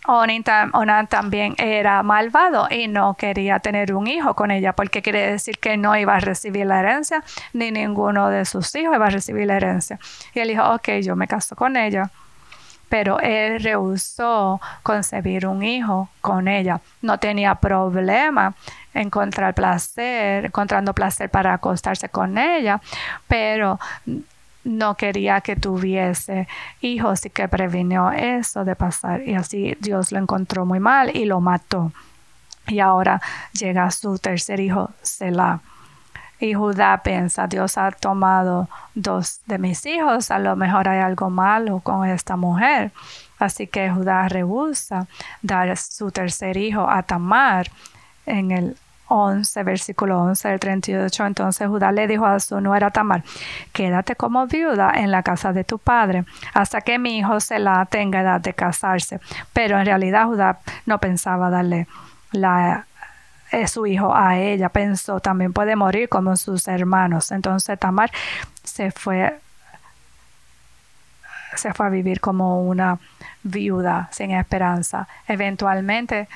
Onan 0.06 1.06
también 1.06 1.54
era 1.58 2.02
malvado 2.02 2.66
y 2.70 2.88
no 2.88 3.14
quería 3.14 3.60
tener 3.60 3.94
un 3.94 4.06
hijo 4.08 4.34
con 4.34 4.50
ella 4.50 4.72
porque 4.72 5.00
quiere 5.00 5.30
decir 5.30 5.58
que 5.58 5.76
no 5.76 5.96
iba 5.96 6.16
a 6.16 6.20
recibir 6.20 6.66
la 6.66 6.80
herencia 6.80 7.22
ni 7.52 7.70
ninguno 7.70 8.28
de 8.28 8.44
sus 8.44 8.74
hijos 8.74 8.96
iba 8.96 9.06
a 9.06 9.10
recibir 9.10 9.46
la 9.46 9.56
herencia. 9.56 9.98
Y 10.34 10.40
él 10.40 10.48
dijo, 10.48 10.64
ok, 10.74 10.88
yo 11.02 11.14
me 11.14 11.28
caso 11.28 11.54
con 11.54 11.76
ella. 11.76 12.10
Pero 12.88 13.20
él 13.20 13.62
rehusó 13.62 14.60
concebir 14.82 15.46
un 15.46 15.62
hijo 15.62 16.10
con 16.20 16.46
ella. 16.46 16.80
No 17.00 17.18
tenía 17.18 17.54
problema 17.54 18.54
encontrar 18.92 19.54
placer, 19.54 20.46
encontrando 20.46 20.92
placer 20.92 21.30
para 21.30 21.54
acostarse 21.54 22.10
con 22.10 22.36
ella, 22.36 22.82
pero 23.28 23.80
no 24.64 24.96
quería 24.96 25.40
que 25.40 25.56
tuviese 25.56 26.48
hijos 26.80 27.26
y 27.26 27.30
que 27.30 27.48
previnió 27.48 28.10
eso 28.10 28.64
de 28.64 28.76
pasar. 28.76 29.26
Y 29.26 29.34
así 29.34 29.76
Dios 29.80 30.12
lo 30.12 30.18
encontró 30.18 30.64
muy 30.64 30.80
mal 30.80 31.14
y 31.14 31.24
lo 31.24 31.40
mató. 31.40 31.92
Y 32.68 32.80
ahora 32.80 33.20
llega 33.52 33.90
su 33.90 34.18
tercer 34.18 34.60
hijo, 34.60 34.90
Selah. 35.02 35.60
Y 36.38 36.54
Judá 36.54 37.02
piensa, 37.04 37.46
Dios 37.46 37.78
ha 37.78 37.92
tomado 37.92 38.68
dos 38.94 39.40
de 39.46 39.58
mis 39.58 39.86
hijos, 39.86 40.32
a 40.32 40.40
lo 40.40 40.56
mejor 40.56 40.88
hay 40.88 40.98
algo 40.98 41.30
malo 41.30 41.78
con 41.80 42.04
esta 42.08 42.36
mujer. 42.36 42.90
Así 43.38 43.68
que 43.68 43.90
Judá 43.90 44.28
rehúsa 44.28 45.06
dar 45.40 45.76
su 45.76 46.10
tercer 46.10 46.56
hijo 46.56 46.88
a 46.88 47.02
Tamar 47.04 47.70
en 48.26 48.50
el 48.50 48.76
11, 49.12 49.62
versículo 49.62 50.20
11 50.22 50.48
del 50.48 50.60
38. 50.60 51.26
Entonces 51.26 51.68
Judá 51.68 51.92
le 51.92 52.06
dijo 52.06 52.24
a 52.24 52.40
su 52.40 52.60
nuera 52.60 52.90
Tamar, 52.90 53.22
quédate 53.72 54.16
como 54.16 54.46
viuda 54.46 54.92
en 54.96 55.10
la 55.10 55.22
casa 55.22 55.52
de 55.52 55.64
tu 55.64 55.78
padre 55.78 56.24
hasta 56.54 56.80
que 56.80 56.98
mi 56.98 57.18
hijo 57.18 57.38
se 57.40 57.58
la 57.58 57.84
tenga 57.86 58.22
edad 58.22 58.40
de 58.40 58.54
casarse. 58.54 59.20
Pero 59.52 59.78
en 59.78 59.86
realidad 59.86 60.26
Judá 60.26 60.60
no 60.86 60.98
pensaba 60.98 61.50
darle 61.50 61.86
la 62.32 62.86
eh, 63.50 63.68
su 63.68 63.86
hijo 63.86 64.14
a 64.14 64.38
ella. 64.38 64.70
Pensó, 64.70 65.20
también 65.20 65.52
puede 65.52 65.76
morir 65.76 66.08
como 66.08 66.34
sus 66.36 66.66
hermanos. 66.68 67.30
Entonces 67.32 67.78
Tamar 67.78 68.10
se 68.64 68.90
fue 68.90 69.38
se 71.54 71.74
fue 71.74 71.86
a 71.86 71.90
vivir 71.90 72.20
como 72.20 72.62
una 72.62 72.98
viuda 73.42 74.08
sin 74.10 74.30
esperanza. 74.30 75.06
Eventualmente 75.28 76.28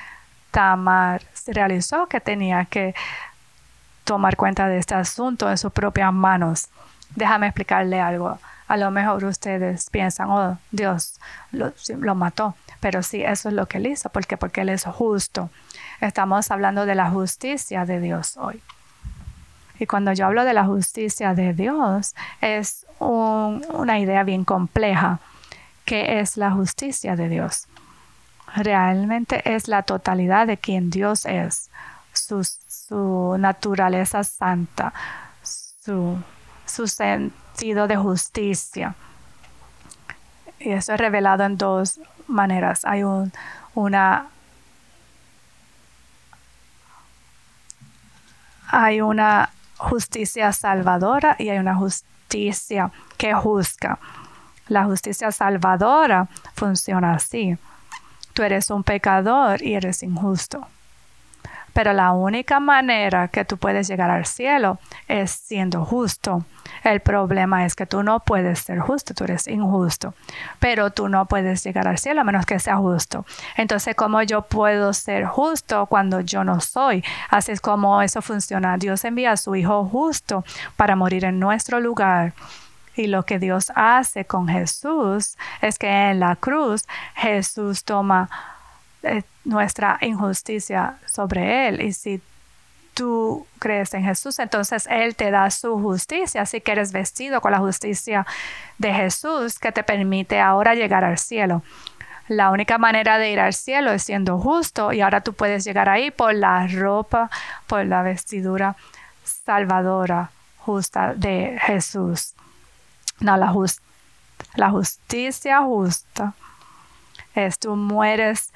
Tamar 0.57 1.21
se 1.33 1.53
realizó 1.53 2.07
que 2.07 2.19
tenía 2.19 2.65
que 2.65 2.95
tomar 4.05 4.35
cuenta 4.35 4.67
de 4.67 4.79
este 4.79 4.95
asunto 4.95 5.47
en 5.51 5.55
sus 5.55 5.71
propias 5.71 6.11
manos. 6.11 6.69
Déjame 7.15 7.45
explicarle 7.45 8.01
algo. 8.01 8.39
A 8.67 8.75
lo 8.75 8.89
mejor 8.89 9.23
ustedes 9.25 9.91
piensan, 9.91 10.31
oh, 10.31 10.57
Dios 10.71 11.19
lo, 11.51 11.73
lo 11.99 12.15
mató. 12.15 12.55
Pero 12.79 13.03
sí, 13.03 13.23
eso 13.23 13.49
es 13.49 13.53
lo 13.53 13.67
que 13.67 13.77
él 13.77 13.85
hizo. 13.85 14.09
¿Por 14.09 14.25
Porque 14.39 14.61
él 14.61 14.69
es 14.69 14.85
justo. 14.85 15.51
Estamos 16.01 16.49
hablando 16.49 16.87
de 16.87 16.95
la 16.95 17.11
justicia 17.11 17.85
de 17.85 17.99
Dios 17.99 18.35
hoy. 18.37 18.59
Y 19.77 19.85
cuando 19.85 20.11
yo 20.13 20.25
hablo 20.25 20.43
de 20.43 20.55
la 20.55 20.65
justicia 20.65 21.35
de 21.35 21.53
Dios, 21.53 22.15
es 22.41 22.87
una 22.97 23.99
idea 23.99 24.23
bien 24.23 24.43
compleja. 24.43 25.19
¿Qué 25.85 26.19
es 26.19 26.35
la 26.35 26.49
justicia 26.49 27.15
de 27.15 27.29
Dios? 27.29 27.67
Realmente 28.55 29.55
es 29.55 29.67
la 29.67 29.83
totalidad 29.83 30.47
de 30.47 30.57
quien 30.57 30.89
Dios 30.89 31.25
es, 31.25 31.69
su, 32.13 33.35
naturaleza 33.37 34.23
santa, 34.23 34.93
su, 35.43 36.17
sentido 36.87 37.87
de 37.87 37.97
justicia. 37.97 38.95
Y 40.59 40.71
eso 40.71 40.93
es 40.93 40.99
revelado 40.99 41.43
en 41.43 41.57
dos 41.57 41.99
maneras. 42.27 42.83
Hay 42.85 43.03
un, 43.03 43.31
una 43.75 44.27
hay 48.69 49.01
una 49.01 49.49
justicia 49.77 50.51
salvadora 50.51 51.35
y 51.39 51.49
hay 51.49 51.59
una 51.59 51.75
justicia 51.75 52.91
que 53.17 53.33
juzga. 53.33 53.99
La 54.67 54.83
justicia 54.83 55.31
salvadora 55.31 56.27
funciona 56.55 57.13
así 57.13 57.57
tú 58.37 58.43
eres 58.43 58.69
un 58.69 58.83
pecador 58.83 59.63
y 59.63 59.73
eres 59.73 60.03
injusto. 60.03 60.67
Pero 61.73 61.91
la 61.91 62.11
única 62.11 62.59
manera 62.59 63.29
que 63.29 63.45
tú 63.45 63.57
puedes 63.57 63.87
llegar 63.87 64.11
al 64.11 64.27
cielo 64.27 64.77
es 65.07 65.31
siendo 65.31 65.83
justo. 65.83 66.45
El 66.83 66.99
problema 66.99 67.65
es 67.65 67.73
que 67.73 67.87
tú 67.87 68.03
no 68.03 68.19
puedes 68.19 68.59
ser 68.59 68.77
justo, 68.77 69.15
tú 69.15 69.23
eres 69.23 69.47
injusto, 69.47 70.13
pero 70.59 70.91
tú 70.91 71.09
no 71.09 71.25
puedes 71.25 71.63
llegar 71.63 71.87
al 71.87 71.97
cielo 71.97 72.21
a 72.21 72.23
menos 72.23 72.45
que 72.45 72.59
sea 72.59 72.77
justo. 72.77 73.25
Entonces, 73.55 73.95
¿cómo 73.95 74.21
yo 74.21 74.43
puedo 74.43 74.93
ser 74.93 75.25
justo 75.25 75.87
cuando 75.87 76.19
yo 76.19 76.43
no 76.43 76.61
soy? 76.61 77.03
Así 77.31 77.53
es 77.53 77.59
como 77.59 78.03
eso 78.03 78.21
funciona. 78.21 78.77
Dios 78.77 79.03
envía 79.03 79.31
a 79.31 79.37
su 79.37 79.55
Hijo 79.55 79.83
justo 79.85 80.45
para 80.75 80.95
morir 80.95 81.25
en 81.25 81.39
nuestro 81.39 81.79
lugar 81.79 82.33
y 82.97 83.07
lo 83.07 83.23
que 83.23 83.39
Dios 83.39 83.71
hace 83.75 84.25
con 84.25 84.47
Jesús 84.47 85.37
es 85.61 85.77
que 85.77 85.87
en 85.87 86.19
la 86.19 86.35
cruz 86.35 86.85
Jesús 87.15 87.83
toma 87.83 88.29
eh, 89.03 89.23
nuestra 89.45 89.97
injusticia 90.01 90.97
sobre 91.05 91.67
él. 91.67 91.81
Y 91.81 91.93
si 91.93 92.21
tú 92.93 93.45
crees 93.59 93.93
en 93.93 94.03
Jesús, 94.03 94.39
entonces 94.39 94.87
Él 94.89 95.15
te 95.15 95.29
da 95.29 95.51
su 95.51 95.79
justicia, 95.79 96.41
así 96.41 96.61
que 96.61 96.71
eres 96.71 96.91
vestido 96.91 97.41
con 97.41 97.51
la 97.51 97.59
justicia 97.59 98.25
de 98.79 98.93
Jesús 98.93 99.59
que 99.59 99.71
te 99.71 99.83
permite 99.83 100.39
ahora 100.39 100.73
llegar 100.73 101.03
al 101.03 101.19
cielo. 101.19 101.61
La 102.27 102.49
única 102.49 102.77
manera 102.77 103.19
de 103.19 103.31
ir 103.31 103.39
al 103.39 103.53
cielo 103.53 103.91
es 103.91 104.03
siendo 104.03 104.39
justo 104.39 104.91
y 104.91 105.01
ahora 105.01 105.21
tú 105.21 105.33
puedes 105.33 105.63
llegar 105.63 105.87
ahí 105.87 106.11
por 106.11 106.33
la 106.33 106.67
ropa, 106.67 107.29
por 107.67 107.85
la 107.85 108.01
vestidura 108.01 108.75
salvadora 109.23 110.31
justa 110.57 111.13
de 111.13 111.57
Jesús. 111.61 112.33
No, 113.19 113.37
la, 113.37 113.53
la 114.55 114.69
justicia 114.69 115.61
justa 115.61 116.33
es 117.33 117.59
tú 117.59 117.75
mueres 117.75 118.51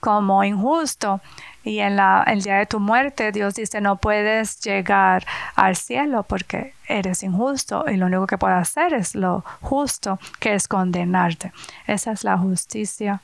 como 0.00 0.44
injusto 0.44 1.20
y 1.62 1.78
en 1.78 1.96
la, 1.96 2.24
el 2.26 2.42
día 2.42 2.56
de 2.56 2.66
tu 2.66 2.78
muerte 2.78 3.32
Dios 3.32 3.54
dice 3.54 3.80
no 3.80 3.96
puedes 3.96 4.60
llegar 4.60 5.24
al 5.54 5.76
cielo 5.76 6.22
porque 6.24 6.74
eres 6.86 7.22
injusto 7.22 7.84
y 7.88 7.96
lo 7.96 8.06
único 8.06 8.26
que 8.26 8.36
puedes 8.36 8.58
hacer 8.58 8.92
es 8.92 9.14
lo 9.14 9.44
justo 9.62 10.18
que 10.40 10.54
es 10.54 10.68
condenarte. 10.68 11.52
Esa 11.86 12.12
es 12.12 12.24
la 12.24 12.36
justicia 12.36 13.22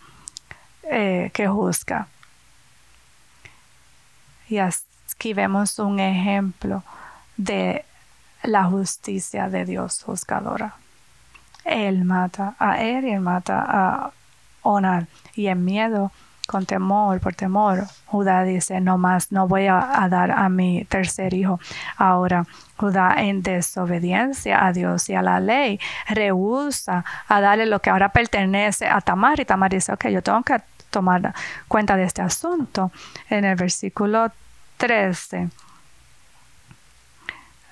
eh, 0.85 1.31
que 1.35 1.47
juzga. 1.49 2.09
Y 4.49 4.59
aquí 4.59 5.35
vemos 5.35 5.79
un 5.79 6.01
ejemplo 6.01 6.83
de 7.37 7.85
la 8.43 8.65
justicia 8.65 9.49
de 9.49 9.65
Dios 9.65 10.03
juzgadora. 10.03 10.75
Él 11.65 12.05
mata 12.05 12.55
a 12.59 12.81
él 12.81 13.05
y 13.05 13.11
él 13.13 13.21
mata 13.21 13.65
a 13.67 14.11
Onan. 14.63 15.09
Y 15.35 15.49
en 15.49 15.65
miedo, 15.65 16.11
con 16.47 16.67
temor, 16.67 17.21
por 17.21 17.35
temor, 17.35 17.85
Judá 18.07 18.43
dice, 18.43 18.81
no 18.81 18.99
más, 18.99 19.31
no 19.31 19.47
voy 19.47 19.69
a, 19.69 20.07
dar 20.11 20.33
a 20.33 20.49
mi 20.49 20.85
tercer 20.85 21.33
hijo. 21.35 21.61
Ahora, 21.97 22.45
Judá 22.77 23.15
en 23.19 23.43
desobediencia 23.43 24.67
a 24.67 24.73
Dios 24.73 25.09
y 25.11 25.15
a 25.15 25.23
la 25.23 25.39
ley, 25.39 25.79
rehúsa 26.09 27.05
a 27.29 27.41
darle 27.41 27.67
lo 27.67 27.81
que 27.81 27.91
ahora 27.91 28.09
pertenece 28.09 28.89
a 28.89 29.01
Tamar. 29.01 29.39
Y 29.39 29.45
Tamar 29.45 29.71
dice, 29.71 29.93
ok, 29.93 30.09
yo 30.09 30.23
tengo 30.23 30.43
que 30.43 30.61
tomar 30.91 31.35
cuenta 31.69 31.97
de 31.97 32.05
este 32.05 32.23
asunto. 32.23 32.91
En 33.29 33.45
el 33.45 33.55
versículo 33.55 34.33
13 34.79 35.51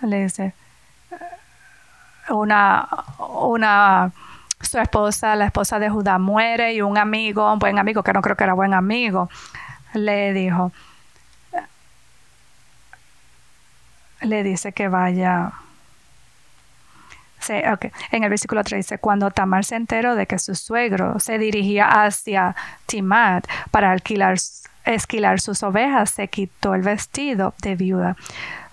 le 0.03 0.25
dice 0.25 0.55
una, 2.31 2.89
una 3.19 4.13
su 4.61 4.79
esposa, 4.79 5.37
la 5.37 5.47
esposa 5.47 5.79
de 5.79 5.89
Judá 5.89 6.19
muere 6.19 6.75
y 6.75 6.83
un 6.83 6.99
amigo, 6.99 7.53
un 7.53 7.59
buen 7.59 7.79
amigo, 7.79 8.03
que 8.03 8.13
no 8.13 8.23
creo 8.23 8.37
que 8.37 8.45
era 8.45 8.55
buen 8.55 8.75
amigo, 8.75 9.31
le 9.95 10.33
dijo, 10.33 10.73
le 14.21 14.43
dice 14.43 14.73
que 14.73 14.89
vaya. 14.89 15.53
Sí, 17.41 17.55
okay. 17.73 17.93
En 18.11 18.25
el 18.25 18.31
versículo 18.31 18.65
13, 18.65 18.99
cuando 18.99 19.31
Tamar 19.31 19.65
se 19.65 19.77
enteró 19.77 20.17
de 20.17 20.27
que 20.27 20.41
su 20.41 20.57
suegro 20.57 21.21
se 21.21 21.39
dirigía 21.39 21.87
hacia 21.87 22.57
Timat 22.87 23.47
para 23.71 23.93
alquilar, 23.93 24.37
esquilar 24.85 25.41
sus 25.41 25.63
ovejas, 25.63 26.11
se 26.11 26.27
quitó 26.27 26.75
el 26.75 26.83
vestido 26.83 27.55
de 27.63 27.77
viuda, 27.77 28.17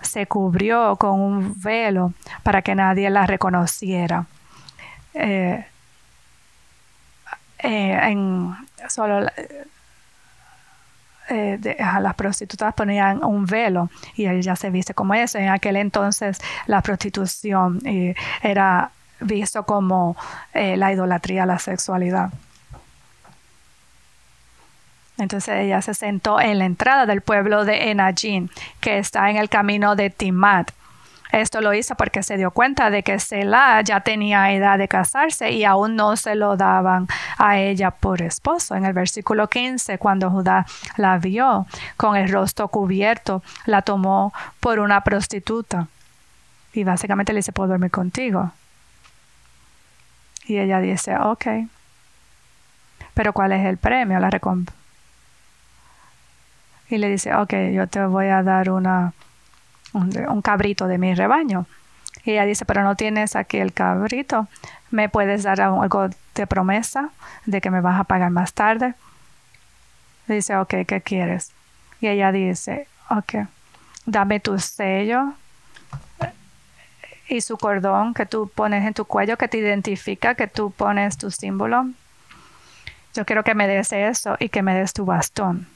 se 0.06 0.26
cubrió 0.26 0.96
con 0.96 1.20
un 1.20 1.60
velo 1.60 2.12
para 2.42 2.62
que 2.62 2.74
nadie 2.74 3.10
la 3.10 3.26
reconociera. 3.26 4.26
Eh, 5.14 5.64
eh, 7.58 7.98
en 8.02 8.54
solo 8.88 9.26
eh, 11.28 11.58
las 12.00 12.14
prostitutas 12.14 12.74
ponían 12.74 13.24
un 13.24 13.46
velo 13.46 13.90
y 14.14 14.26
ella 14.26 14.56
se 14.56 14.70
viste 14.70 14.94
como 14.94 15.14
eso. 15.14 15.38
En 15.38 15.48
aquel 15.48 15.76
entonces 15.76 16.38
la 16.66 16.82
prostitución 16.82 17.80
eh, 17.84 18.14
era 18.42 18.90
visto 19.20 19.64
como 19.64 20.16
la 20.52 20.92
idolatría, 20.92 21.46
la 21.46 21.58
sexualidad. 21.58 22.30
Entonces 25.18 25.54
ella 25.56 25.80
se 25.82 25.94
sentó 25.94 26.40
en 26.40 26.58
la 26.58 26.66
entrada 26.66 27.06
del 27.06 27.22
pueblo 27.22 27.64
de 27.64 27.90
Enajin, 27.90 28.50
que 28.80 28.98
está 28.98 29.30
en 29.30 29.36
el 29.36 29.48
camino 29.48 29.96
de 29.96 30.10
Timat. 30.10 30.70
Esto 31.32 31.60
lo 31.60 31.74
hizo 31.74 31.94
porque 31.96 32.22
se 32.22 32.36
dio 32.36 32.50
cuenta 32.50 32.88
de 32.88 33.02
que 33.02 33.18
Selah 33.18 33.82
ya 33.82 34.00
tenía 34.00 34.52
edad 34.52 34.78
de 34.78 34.88
casarse 34.88 35.50
y 35.50 35.64
aún 35.64 35.96
no 35.96 36.16
se 36.16 36.34
lo 36.34 36.56
daban 36.56 37.08
a 37.36 37.58
ella 37.58 37.90
por 37.90 38.22
esposo. 38.22 38.74
En 38.74 38.84
el 38.84 38.92
versículo 38.92 39.48
15, 39.48 39.98
cuando 39.98 40.30
Judá 40.30 40.66
la 40.96 41.18
vio 41.18 41.66
con 41.96 42.16
el 42.16 42.30
rostro 42.30 42.68
cubierto, 42.68 43.42
la 43.66 43.82
tomó 43.82 44.32
por 44.60 44.78
una 44.78 45.02
prostituta. 45.02 45.88
Y 46.72 46.84
básicamente 46.84 47.32
le 47.32 47.40
dice, 47.40 47.52
¿puedo 47.52 47.70
dormir 47.70 47.90
contigo? 47.90 48.52
Y 50.46 50.58
ella 50.58 50.78
dice, 50.80 51.16
ok. 51.18 51.46
Pero 53.14 53.32
¿cuál 53.32 53.52
es 53.52 53.66
el 53.66 53.78
premio? 53.78 54.20
La 54.20 54.30
recompensa. 54.30 54.85
Y 56.88 56.98
le 56.98 57.08
dice, 57.08 57.34
ok, 57.34 57.52
yo 57.72 57.86
te 57.86 58.04
voy 58.04 58.26
a 58.26 58.42
dar 58.42 58.70
una 58.70 59.12
un, 59.92 60.42
cabrito 60.42 60.86
de 60.86 60.98
mi 60.98 61.14
rebaño. 61.14 61.66
Y 62.24 62.32
ella 62.32 62.44
dice, 62.44 62.64
pero 62.64 62.82
no 62.82 62.96
tienes 62.96 63.36
aquí 63.36 63.58
el 63.58 63.72
cabrito. 63.72 64.48
¿Me 64.90 65.08
puedes 65.08 65.42
dar 65.42 65.60
algo 65.60 66.08
de 66.34 66.46
promesa 66.46 67.10
de 67.44 67.60
que 67.60 67.70
me 67.70 67.80
vas 67.80 68.00
a 68.00 68.04
pagar 68.04 68.30
más 68.30 68.52
tarde? 68.52 68.94
Dice, 70.26 70.56
ok, 70.56 70.74
¿qué 70.86 71.00
quieres? 71.02 71.52
Y 72.00 72.08
ella 72.08 72.32
dice, 72.32 72.88
ok, 73.10 73.46
dame 74.06 74.40
tu 74.40 74.58
sello 74.58 75.32
y 77.28 77.40
su 77.40 77.56
cordón 77.56 78.14
que 78.14 78.26
tú 78.26 78.50
pones 78.54 78.84
en 78.84 78.94
tu 78.94 79.04
cuello 79.04 79.36
que 79.36 79.48
te 79.48 79.58
identifica, 79.58 80.34
que 80.34 80.46
tú 80.46 80.70
pones 80.70 81.16
tu 81.16 81.30
símbolo. 81.30 81.86
Yo 83.14 83.24
quiero 83.24 83.44
que 83.44 83.54
me 83.54 83.66
des 83.66 83.92
eso 83.92 84.36
y 84.38 84.48
que 84.48 84.62
me 84.62 84.74
des 84.74 84.92
tu 84.92 85.04
bastón 85.04 85.68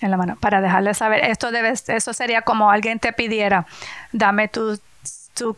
en 0.00 0.10
la 0.10 0.16
mano 0.16 0.36
para 0.36 0.60
dejarle 0.60 0.94
saber 0.94 1.24
esto 1.24 1.50
debe 1.50 1.72
eso 1.72 2.12
sería 2.12 2.42
como 2.42 2.70
alguien 2.70 2.98
te 2.98 3.12
pidiera 3.12 3.66
dame 4.12 4.48
tu, 4.48 4.78
tu 5.34 5.56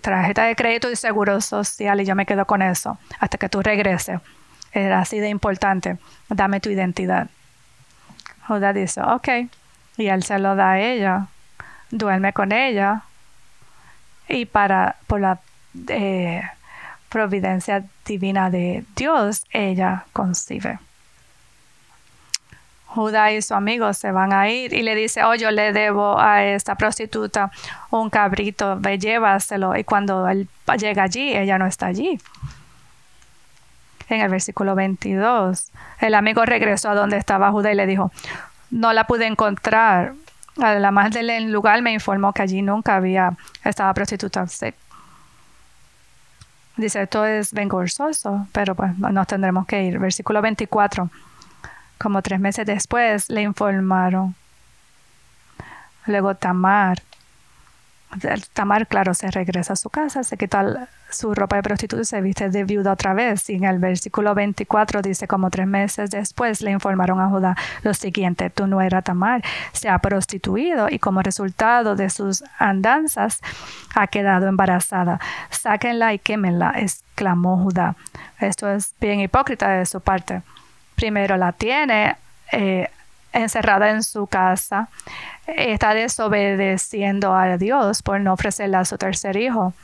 tarjeta 0.00 0.44
de 0.44 0.56
crédito 0.56 0.90
y 0.90 0.96
seguro 0.96 1.40
social 1.40 2.00
y 2.00 2.04
yo 2.04 2.14
me 2.14 2.26
quedo 2.26 2.44
con 2.44 2.60
eso 2.62 2.98
hasta 3.20 3.38
que 3.38 3.48
tú 3.48 3.62
regreses. 3.62 4.20
Era 4.72 5.00
así 5.00 5.20
de 5.20 5.28
importante 5.28 5.98
dame 6.28 6.60
tu 6.60 6.70
identidad. 6.70 7.28
Judá 8.48 8.72
dice 8.72 9.00
ok 9.00 9.28
y 9.96 10.08
él 10.08 10.22
se 10.24 10.38
lo 10.38 10.56
da 10.56 10.72
a 10.72 10.80
ella 10.80 11.26
duerme 11.90 12.32
con 12.32 12.52
ella 12.52 13.02
y 14.28 14.46
para 14.46 14.96
por 15.06 15.20
la 15.20 15.38
eh, 15.88 16.42
providencia 17.08 17.84
divina 18.04 18.50
de 18.50 18.84
Dios 18.96 19.44
ella 19.50 20.04
concibe 20.12 20.78
Judá 22.94 23.32
y 23.32 23.42
su 23.42 23.54
amigo 23.54 23.92
se 23.92 24.12
van 24.12 24.32
a 24.32 24.48
ir 24.48 24.72
y 24.72 24.82
le 24.82 24.94
dice, 24.94 25.24
oh, 25.24 25.34
yo 25.34 25.50
le 25.50 25.72
debo 25.72 26.18
a 26.18 26.44
esta 26.44 26.76
prostituta 26.76 27.50
un 27.90 28.08
cabrito, 28.08 28.76
ve, 28.78 28.98
llévaselo. 28.98 29.76
Y 29.76 29.84
cuando 29.84 30.28
él 30.28 30.48
llega 30.78 31.02
allí, 31.02 31.36
ella 31.36 31.58
no 31.58 31.66
está 31.66 31.86
allí. 31.86 32.20
En 34.08 34.20
el 34.20 34.30
versículo 34.30 34.74
22, 34.74 35.72
el 36.00 36.14
amigo 36.14 36.44
regresó 36.44 36.90
a 36.90 36.94
donde 36.94 37.16
estaba 37.16 37.50
Judá 37.50 37.72
y 37.72 37.74
le 37.74 37.86
dijo, 37.86 38.12
no 38.70 38.92
la 38.92 39.04
pude 39.04 39.26
encontrar. 39.26 40.14
La 40.56 40.90
más 40.92 41.10
del 41.10 41.50
lugar 41.50 41.82
me 41.82 41.92
informó 41.92 42.32
que 42.32 42.42
allí 42.42 42.62
nunca 42.62 42.94
había 42.94 43.32
estaba 43.64 43.92
prostituta. 43.92 44.46
Dice, 46.76 47.02
esto 47.02 47.24
es 47.24 47.52
vergonzoso, 47.52 48.46
pero 48.52 48.74
pues 48.74 48.96
nos 48.98 49.26
tendremos 49.26 49.66
que 49.66 49.82
ir. 49.82 49.98
Versículo 49.98 50.40
24. 50.42 51.10
Como 52.04 52.20
tres 52.20 52.38
meses 52.38 52.66
después 52.66 53.30
le 53.30 53.40
informaron. 53.40 54.34
Luego 56.04 56.34
Tamar. 56.34 57.00
Tamar, 58.52 58.86
claro, 58.86 59.14
se 59.14 59.30
regresa 59.30 59.72
a 59.72 59.76
su 59.76 59.88
casa, 59.88 60.22
se 60.22 60.36
quita 60.36 60.86
su 61.08 61.34
ropa 61.34 61.56
de 61.56 61.62
prostituta 61.62 62.02
y 62.02 62.04
se 62.04 62.20
viste 62.20 62.50
de 62.50 62.64
viuda 62.64 62.92
otra 62.92 63.14
vez. 63.14 63.48
Y 63.48 63.54
en 63.54 63.64
el 63.64 63.78
versículo 63.78 64.34
24 64.34 65.00
dice, 65.00 65.26
como 65.26 65.48
tres 65.48 65.66
meses 65.66 66.10
después 66.10 66.60
le 66.60 66.72
informaron 66.72 67.20
a 67.20 67.30
Judá 67.30 67.56
lo 67.82 67.94
siguiente, 67.94 68.50
tu 68.50 68.66
nuera 68.66 69.00
Tamar 69.00 69.42
se 69.72 69.88
ha 69.88 69.98
prostituido 69.98 70.88
y 70.90 70.98
como 70.98 71.22
resultado 71.22 71.96
de 71.96 72.10
sus 72.10 72.44
andanzas 72.58 73.40
ha 73.94 74.08
quedado 74.08 74.46
embarazada. 74.46 75.20
Sáquenla 75.48 76.12
y 76.12 76.18
quémenla, 76.18 76.74
exclamó 76.76 77.56
Judá. 77.56 77.96
Esto 78.40 78.68
es 78.68 78.94
bien 79.00 79.20
hipócrita 79.20 79.70
de 79.70 79.86
su 79.86 80.02
parte 80.02 80.42
primero 80.94 81.36
la 81.36 81.52
tiene 81.52 82.16
eh, 82.52 82.88
encerrada 83.32 83.90
en 83.90 84.02
su 84.02 84.26
casa, 84.26 84.88
está 85.46 85.94
desobedeciendo 85.94 87.34
a 87.34 87.56
Dios 87.58 88.02
por 88.02 88.20
no 88.20 88.32
ofrecerle 88.32 88.76
a 88.76 88.84
su 88.84 88.96
tercer 88.96 89.36
hijo. 89.36 89.74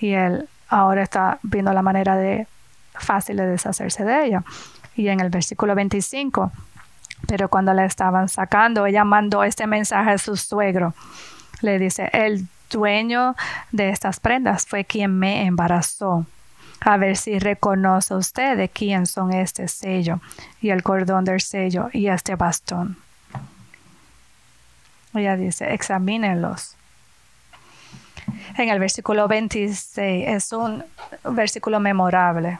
Y 0.00 0.12
él 0.12 0.48
ahora 0.68 1.02
está 1.02 1.38
viendo 1.42 1.72
la 1.72 1.82
manera 1.82 2.16
de 2.16 2.46
fácil 2.94 3.36
de 3.36 3.46
deshacerse 3.46 4.04
de 4.04 4.26
ella. 4.26 4.44
Y 4.96 5.08
en 5.08 5.20
el 5.20 5.30
versículo 5.30 5.74
25, 5.74 6.52
pero 7.26 7.48
cuando 7.48 7.74
la 7.74 7.84
estaban 7.84 8.28
sacando, 8.28 8.86
ella 8.86 9.04
mandó 9.04 9.44
este 9.44 9.66
mensaje 9.66 10.10
a 10.10 10.18
su 10.18 10.36
suegro. 10.36 10.94
Le 11.60 11.78
dice, 11.78 12.10
el 12.12 12.46
dueño 12.70 13.34
de 13.72 13.90
estas 13.90 14.20
prendas 14.20 14.66
fue 14.66 14.84
quien 14.84 15.18
me 15.18 15.46
embarazó 15.46 16.26
a 16.80 16.96
ver 16.96 17.16
si 17.16 17.38
reconoce 17.38 18.14
usted 18.14 18.70
quién 18.72 19.06
son 19.06 19.32
este 19.32 19.68
sello 19.68 20.20
y 20.60 20.70
el 20.70 20.82
cordón 20.82 21.24
del 21.24 21.40
sello 21.40 21.88
y 21.92 22.08
este 22.08 22.36
bastón. 22.36 22.96
Ella 25.14 25.36
dice, 25.36 25.72
examínenlos. 25.72 26.76
En 28.56 28.68
el 28.68 28.78
versículo 28.78 29.26
26 29.28 30.28
es 30.28 30.52
un 30.52 30.84
versículo 31.24 31.80
memorable 31.80 32.58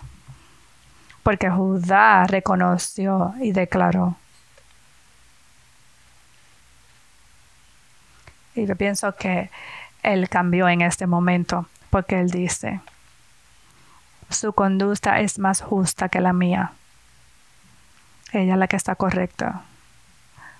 porque 1.22 1.50
Judá 1.50 2.26
reconoció 2.26 3.34
y 3.40 3.52
declaró. 3.52 4.16
Y 8.54 8.66
yo 8.66 8.74
pienso 8.76 9.14
que 9.14 9.50
él 10.02 10.28
cambió 10.28 10.68
en 10.68 10.80
este 10.80 11.06
momento 11.06 11.66
porque 11.90 12.18
él 12.18 12.30
dice, 12.30 12.80
su 14.30 14.52
conducta 14.52 15.20
es 15.20 15.38
más 15.38 15.60
justa 15.62 16.08
que 16.08 16.20
la 16.20 16.32
mía. 16.32 16.72
Ella 18.32 18.54
es 18.54 18.58
la 18.58 18.68
que 18.68 18.76
está 18.76 18.94
correcta. 18.94 19.62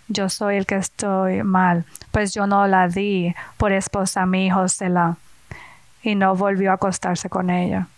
Yo 0.09 0.31
soy 0.31 0.57
el 0.57 0.67
que 0.67 0.77
estoy 0.77 1.43
mal, 1.43 1.85
pues 2.11 2.33
yo 2.33 2.47
no 2.47 2.67
la 2.67 2.89
di 2.89 3.35
por 3.59 3.73
esposa 3.73 4.23
a 4.23 4.27
mi 4.27 4.47
hijo 4.47 4.67
Selah 4.69 5.17
y 6.03 6.15
no 6.15 6.35
volvió 6.35 6.71
a 6.71 6.75
acostarse 6.75 7.29
con 7.29 7.51
ella. 7.51 7.89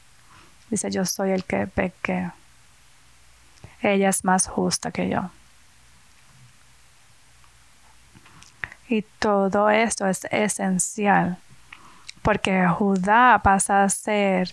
Dice, 0.71 0.91
yo 0.91 1.05
soy 1.05 1.31
el 1.31 1.45
que 1.45 1.67
pequé. 1.67 2.31
Ella 3.81 4.09
es 4.09 4.25
más 4.25 4.49
justa 4.49 4.91
que 4.91 5.09
yo. 5.09 5.31
Y 8.89 9.03
todo 9.21 9.71
esto 9.71 10.07
es 10.07 10.27
esencial 10.33 11.39
porque 12.23 12.67
Judá 12.67 13.41
pasa 13.43 13.85
a 13.85 13.89
ser 13.89 14.53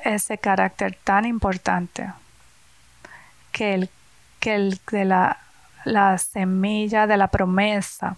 ese 0.00 0.38
carácter 0.38 0.98
tan 1.04 1.24
importante 1.24 2.12
que 3.52 3.74
el, 3.74 3.90
que 4.40 4.54
el 4.54 4.80
de 4.90 5.04
la, 5.04 5.38
la 5.84 6.18
semilla 6.18 7.06
de 7.06 7.16
la 7.16 7.28
promesa 7.28 8.16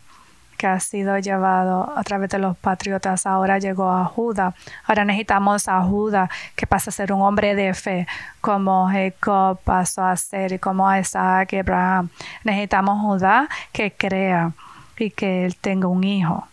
que 0.57 0.67
ha 0.69 0.79
sido 0.81 1.19
llevado 1.19 1.93
a 1.97 2.03
través 2.05 2.31
de 2.31 2.39
los 2.39 2.57
patriotas 2.57 3.27
ahora 3.27 3.59
llegó 3.59 3.91
a 3.91 4.05
Judá. 4.05 4.55
Ahora 4.87 5.05
necesitamos 5.05 5.69
a 5.69 5.83
Judá 5.83 6.31
que 6.55 6.67
pasa 6.67 6.91
a 6.91 6.93
ser 6.93 7.13
un 7.13 7.23
hombre 7.23 7.55
de 7.55 7.75
fe 7.75 8.07
como 8.41 8.89
Jacob 8.89 9.59
pasó 9.65 10.05
a 10.05 10.17
ser 10.17 10.53
y 10.53 10.59
como 10.59 10.95
Isaac 10.95 11.53
y 11.53 11.59
Abraham. 11.59 12.09
Necesitamos 12.45 13.01
Judá 13.01 13.49
que 13.73 13.93
crea 13.93 14.53
y 14.97 15.11
que 15.11 15.45
él 15.45 15.57
tenga 15.57 15.89
un 15.89 16.05
hijo 16.05 16.47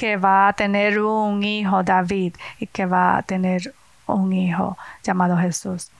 que 0.00 0.16
va 0.16 0.48
a 0.48 0.54
tener 0.54 0.98
un 0.98 1.44
hijo 1.44 1.82
David 1.82 2.34
y 2.58 2.66
que 2.68 2.86
va 2.86 3.18
a 3.18 3.22
tener 3.22 3.74
un 4.06 4.32
hijo 4.32 4.78
llamado 5.02 5.36
Jesús. 5.36 5.90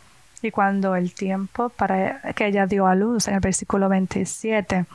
Y 0.40 0.50
cuando 0.50 0.96
el 0.96 1.12
tiempo 1.12 1.68
para 1.68 2.32
que 2.32 2.46
ella 2.46 2.64
dio 2.64 2.86
a 2.86 2.94
luz 2.94 3.28
en 3.28 3.34
el 3.34 3.40
versículo 3.40 3.90
27, 3.90 4.86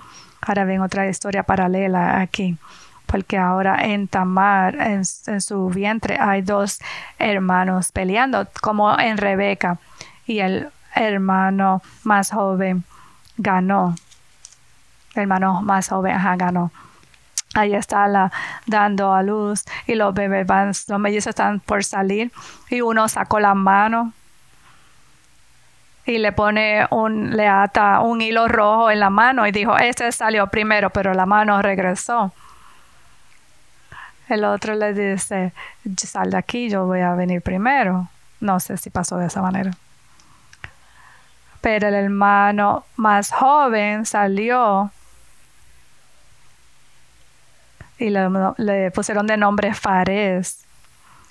ahora 0.41 0.65
ven 0.65 0.81
otra 0.81 1.07
historia 1.07 1.43
paralela 1.43 2.19
aquí, 2.19 2.57
porque 3.05 3.37
ahora 3.37 3.85
en 3.85 4.07
Tamar, 4.07 4.73
en, 4.73 5.03
en 5.27 5.41
su 5.41 5.69
vientre, 5.69 6.17
hay 6.19 6.41
dos 6.41 6.79
hermanos 7.19 7.91
peleando, 7.91 8.47
como 8.59 8.99
en 8.99 9.17
Rebeca, 9.17 9.77
y 10.25 10.39
el 10.39 10.69
hermano 10.95 11.83
más 12.03 12.31
joven 12.31 12.83
ganó. 13.37 13.93
El 15.13 15.21
hermano 15.21 15.61
más 15.61 15.89
joven 15.89 16.17
ganó 16.37 16.71
ahí 17.55 17.73
está 17.73 18.31
dando 18.67 19.13
a 19.13 19.23
luz 19.23 19.63
y 19.87 19.95
los 19.95 20.13
bebés 20.13 20.45
van, 20.45 20.67
los 20.67 20.99
mellizos 20.99 21.29
están 21.29 21.59
por 21.61 21.83
salir 21.83 22.31
y 22.69 22.81
uno 22.81 23.07
sacó 23.07 23.39
la 23.39 23.55
mano 23.55 24.13
y 26.05 26.19
le 26.19 26.31
pone 26.33 26.85
un, 26.91 27.35
le 27.35 27.47
ata 27.47 28.01
un 28.01 28.21
hilo 28.21 28.47
rojo 28.47 28.91
en 28.91 28.99
la 28.99 29.09
mano 29.09 29.47
y 29.47 29.51
dijo, 29.51 29.75
este 29.77 30.11
salió 30.11 30.45
primero, 30.47 30.91
pero 30.91 31.13
la 31.15 31.25
mano 31.25 31.61
regresó. 31.63 32.31
El 34.29 34.43
otro 34.43 34.75
le 34.75 34.93
dice, 34.93 35.53
sal 35.97 36.31
de 36.31 36.37
aquí, 36.37 36.69
yo 36.69 36.85
voy 36.85 37.01
a 37.01 37.15
venir 37.15 37.41
primero. 37.41 38.07
No 38.39 38.59
sé 38.59 38.77
si 38.77 38.89
pasó 38.91 39.17
de 39.17 39.27
esa 39.27 39.41
manera. 39.41 39.71
Pero 41.61 41.87
el 41.87 41.95
hermano 41.95 42.85
más 42.97 43.31
joven 43.31 44.05
salió 44.05 44.91
y 47.97 48.09
le, 48.09 48.91
pusieron 48.91 49.27
de 49.27 49.37
nombre 49.37 49.73
Fares. 49.73 50.65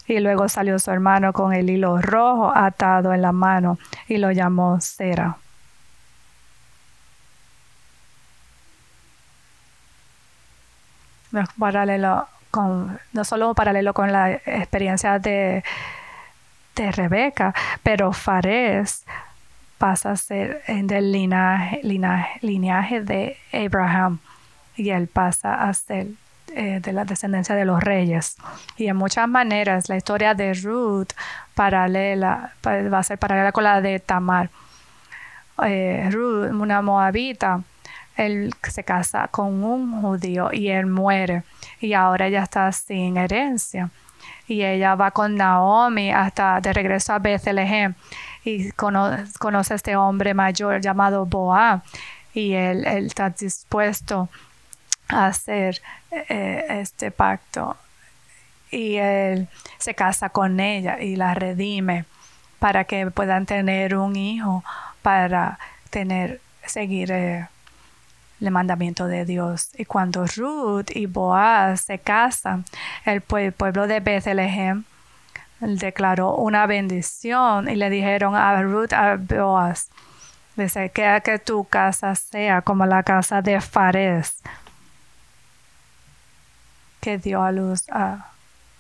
Y 0.07 0.21
luego 0.21 0.49
salió 0.49 0.79
su 0.79 0.91
hermano 0.91 1.33
con 1.33 1.53
el 1.55 1.71
hilo 1.71 1.99
rojo 1.99 2.53
atado 2.55 3.13
en 3.15 3.23
la 3.23 3.33
mano 3.33 3.79
y 4.07 4.19
lo 4.19 4.31
llamó 4.33 4.81
Sera. 4.81 5.37
No, 11.33 11.45
paralelo 11.59 12.29
con, 12.51 12.99
no 13.13 13.25
solo 13.25 13.49
un 13.49 13.55
paralelo 13.55 13.93
con 13.95 14.13
la 14.13 14.31
experiencia 14.33 15.19
de, 15.19 15.65
de 16.77 16.93
Rebeca, 16.93 17.55
pero 17.83 18.13
Fares 18.13 19.05
pasa 19.79 20.13
a 20.13 20.17
ser 20.17 20.63
del 20.67 21.11
linaje, 21.11 21.81
linaje, 21.83 22.39
lineaje 22.43 23.01
de 23.01 23.37
Abraham 23.53 24.21
y 24.77 24.91
él 24.91 25.09
pasa 25.09 25.69
a 25.69 25.75
ser 25.75 26.09
eh, 26.49 26.81
de 26.81 26.93
la 26.93 27.05
descendencia 27.05 27.55
de 27.55 27.65
los 27.65 27.83
reyes. 27.83 28.37
Y 28.77 28.89
en 28.89 28.97
muchas 28.97 29.29
maneras 29.29 29.89
la 29.89 29.97
historia 29.97 30.35
de 30.35 30.55
Ruth 30.55 31.13
paralela, 31.55 32.53
va 32.65 32.99
a 32.99 33.03
ser 33.03 33.19
paralela 33.19 33.53
con 33.53 33.65
la 33.65 33.81
de 33.81 33.99
Tamar. 34.01 34.51
Eh, 35.65 36.09
Ruth, 36.13 36.51
una 36.53 36.83
moabita, 36.83 37.63
él 38.17 38.55
se 38.63 38.85
casa 38.85 39.29
con 39.29 39.65
un 39.65 40.01
judío 40.01 40.51
y 40.53 40.69
él 40.69 40.87
muere. 40.87 41.45
Y 41.81 41.95
ahora 41.95 42.27
ella 42.27 42.43
está 42.43 42.71
sin 42.73 43.17
herencia. 43.17 43.91
Y 44.47 44.63
ella 44.63 44.95
va 44.95 45.11
con 45.11 45.37
Naomi 45.37 46.13
hasta 46.13 46.61
de 46.61 46.73
regreso 46.73 47.15
a 47.15 47.19
Bethlehem 47.19 47.95
y 48.45 48.71
conoce 48.73 49.73
a 49.73 49.77
este 49.77 49.97
hombre 49.97 50.35
mayor 50.35 50.81
llamado 50.81 51.25
Boa 51.25 51.83
y 52.35 52.53
él, 52.53 52.87
él 52.87 53.07
está 53.07 53.31
dispuesto 53.31 54.29
hacer 55.09 55.81
eh, 56.11 56.67
este 56.69 57.11
pacto. 57.11 57.77
Y 58.71 58.97
él 58.97 59.49
se 59.79 59.95
casa 59.95 60.31
con 60.31 60.59
ella 60.59 61.01
y 61.01 61.17
la 61.17 61.35
redime 61.35 62.05
para 62.59 62.85
que 62.85 63.11
puedan 63.11 63.47
tener 63.47 63.97
un 63.97 64.17
hijo 64.17 64.65
para 65.03 65.59
tener 65.91 66.41
seguir 66.67 67.13
eh, 67.13 67.47
el 68.41 68.51
mandamiento 68.51 69.07
de 69.07 69.25
Dios. 69.25 69.71
Y 69.77 69.85
cuando 69.85 70.27
Ruth 70.27 70.91
y 70.95 71.07
Boaz 71.07 71.83
se 71.83 71.99
casan 71.99 72.65
el, 73.05 73.21
pueblo 73.21 73.87
de 73.87 74.01
Bethlehem 74.01 74.85
declaró 75.61 76.35
una 76.37 76.67
bendición 76.67 77.69
y 77.69 77.77
le 77.77 77.89
dijeron 77.91 78.35
a 78.35 78.61
Ruth 78.63 78.93
a 78.93 79.17
Boaz 79.17 79.89
dice 80.57 80.91
que, 80.91 81.21
que 81.25 81.39
tu 81.39 81.65
casa 81.65 82.15
sea 82.15 82.61
como 82.63 82.87
la 82.87 83.03
casa 83.03 83.41
de 83.41 83.61
Fares 83.61 84.43
que 87.05 87.19
dio 87.19 87.43
a 87.43 87.53
luz 87.53 87.85
a 87.91 88.31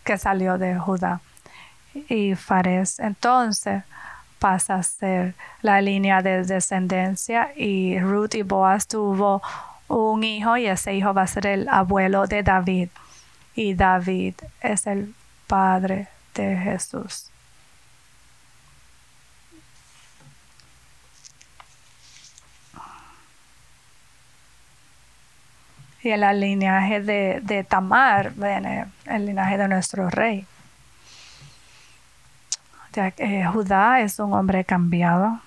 que 0.03 0.17
salió 0.17 0.57
de 0.57 0.79
Judá. 0.79 1.21
Y 2.09 2.35
Fares 2.35 2.99
entonces 2.99 3.85
pasa 4.39 4.77
a 4.77 4.83
ser 4.83 5.35
la 5.61 5.83
línea 5.83 6.23
de 6.23 6.43
descendencia 6.43 7.53
y 7.55 8.01
Ruth 8.01 8.35
y 8.35 8.43
Boaz 8.43 8.89
tuvo 8.89 9.43
un 9.89 10.25
hijo 10.25 10.57
y 10.57 10.67
ese 10.67 10.95
hijo 10.95 11.13
va 11.13 11.23
a 11.23 11.27
ser 11.27 11.47
el 11.47 11.69
abuelo 11.69 12.27
de 12.27 12.43
David 12.43 12.89
y 13.55 13.75
David 13.75 14.37
es 14.63 14.87
el 14.87 15.15
padre 15.47 16.09
de 16.35 16.57
Jesús. 16.57 17.31
Y 26.05 26.11
el 26.11 26.41
linaje 26.41 27.01
de, 27.01 27.67
Tamar 27.69 28.33
viene 28.35 28.87
el 29.07 29.25
linaje 29.25 29.57
de 29.57 29.69
nuestro 29.69 30.11
rey. 30.11 30.47
Eh, 32.95 33.45
Judá 33.51 34.01
es 34.01 34.19
un 34.19 34.35
hombre 34.35 34.65
cambiado. 34.65 35.41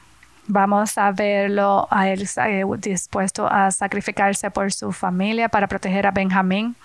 Vamos 0.48 0.98
a 0.98 1.12
verlo 1.12 1.88
a 1.92 2.10
él 2.10 2.28
eh, 2.38 2.64
dispuesto 2.80 3.48
a 3.48 3.70
sacrificarse 3.70 4.50
por 4.50 4.74
su 4.74 4.92
familia 4.92 5.48
para 5.48 5.68
proteger 5.68 6.08
a 6.08 6.12
Benjamín 6.12 6.76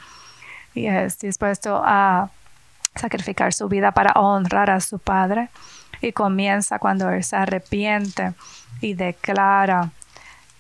y 0.75 0.87
es 0.87 1.19
dispuesto 1.19 1.81
a 1.85 2.29
sacrificar 2.95 3.55
su 3.55 3.69
vida 3.69 3.93
para 3.93 4.13
honrar 4.13 4.69
a 4.69 4.81
su 4.81 4.99
padre. 4.99 5.49
Y 6.03 6.13
comienza 6.13 6.79
cuando 6.79 7.09
él 7.11 7.25
se 7.25 7.37
arrepiente 7.37 8.35
y 8.81 8.95
declara 8.95 9.91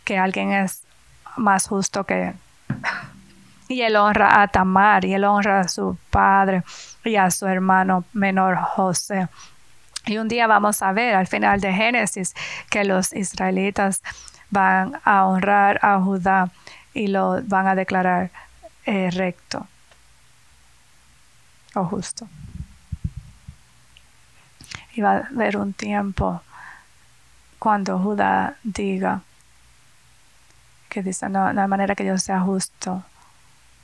que 0.04 0.16
alguien 0.16 0.52
es 0.52 0.82
más 1.36 1.66
justo 1.66 2.04
que. 2.04 2.32
Y 3.68 3.82
él 3.82 3.96
honra 3.96 4.42
a 4.42 4.48
Tamar 4.48 5.04
y 5.04 5.14
él 5.14 5.24
honra 5.24 5.60
a 5.60 5.68
su 5.68 5.96
padre 6.10 6.62
y 7.04 7.16
a 7.16 7.30
su 7.30 7.46
hermano 7.46 8.04
menor 8.12 8.56
José. 8.56 9.28
Y 10.06 10.18
un 10.18 10.28
día 10.28 10.46
vamos 10.46 10.82
a 10.82 10.92
ver 10.92 11.14
al 11.14 11.26
final 11.26 11.60
de 11.60 11.72
Génesis 11.72 12.34
que 12.70 12.84
los 12.84 13.12
israelitas 13.12 14.02
van 14.50 15.00
a 15.04 15.26
honrar 15.26 15.78
a 15.82 16.00
Judá 16.00 16.50
y 16.92 17.06
lo 17.06 17.40
van 17.44 17.66
a 17.68 17.74
declarar 17.74 18.30
eh, 18.84 19.10
recto 19.10 19.66
o 21.74 21.84
justo. 21.84 22.28
Y 24.94 25.00
va 25.00 25.12
a 25.12 25.18
haber 25.18 25.56
un 25.56 25.72
tiempo 25.72 26.42
cuando 27.58 27.98
Judá 27.98 28.56
diga 28.62 29.22
que 30.92 31.02
dice, 31.02 31.28
no, 31.28 31.52
no 31.52 31.62
hay 31.62 31.68
manera 31.68 31.94
que 31.94 32.04
yo 32.04 32.18
sea 32.18 32.40
justo 32.40 33.02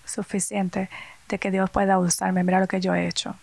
suficiente 0.04 0.90
de 1.28 1.38
que 1.38 1.50
Dios 1.50 1.70
pueda 1.70 1.98
usarme. 1.98 2.44
Mira 2.44 2.60
lo 2.60 2.68
que 2.68 2.80
yo 2.80 2.94
he 2.94 3.08
hecho. 3.08 3.34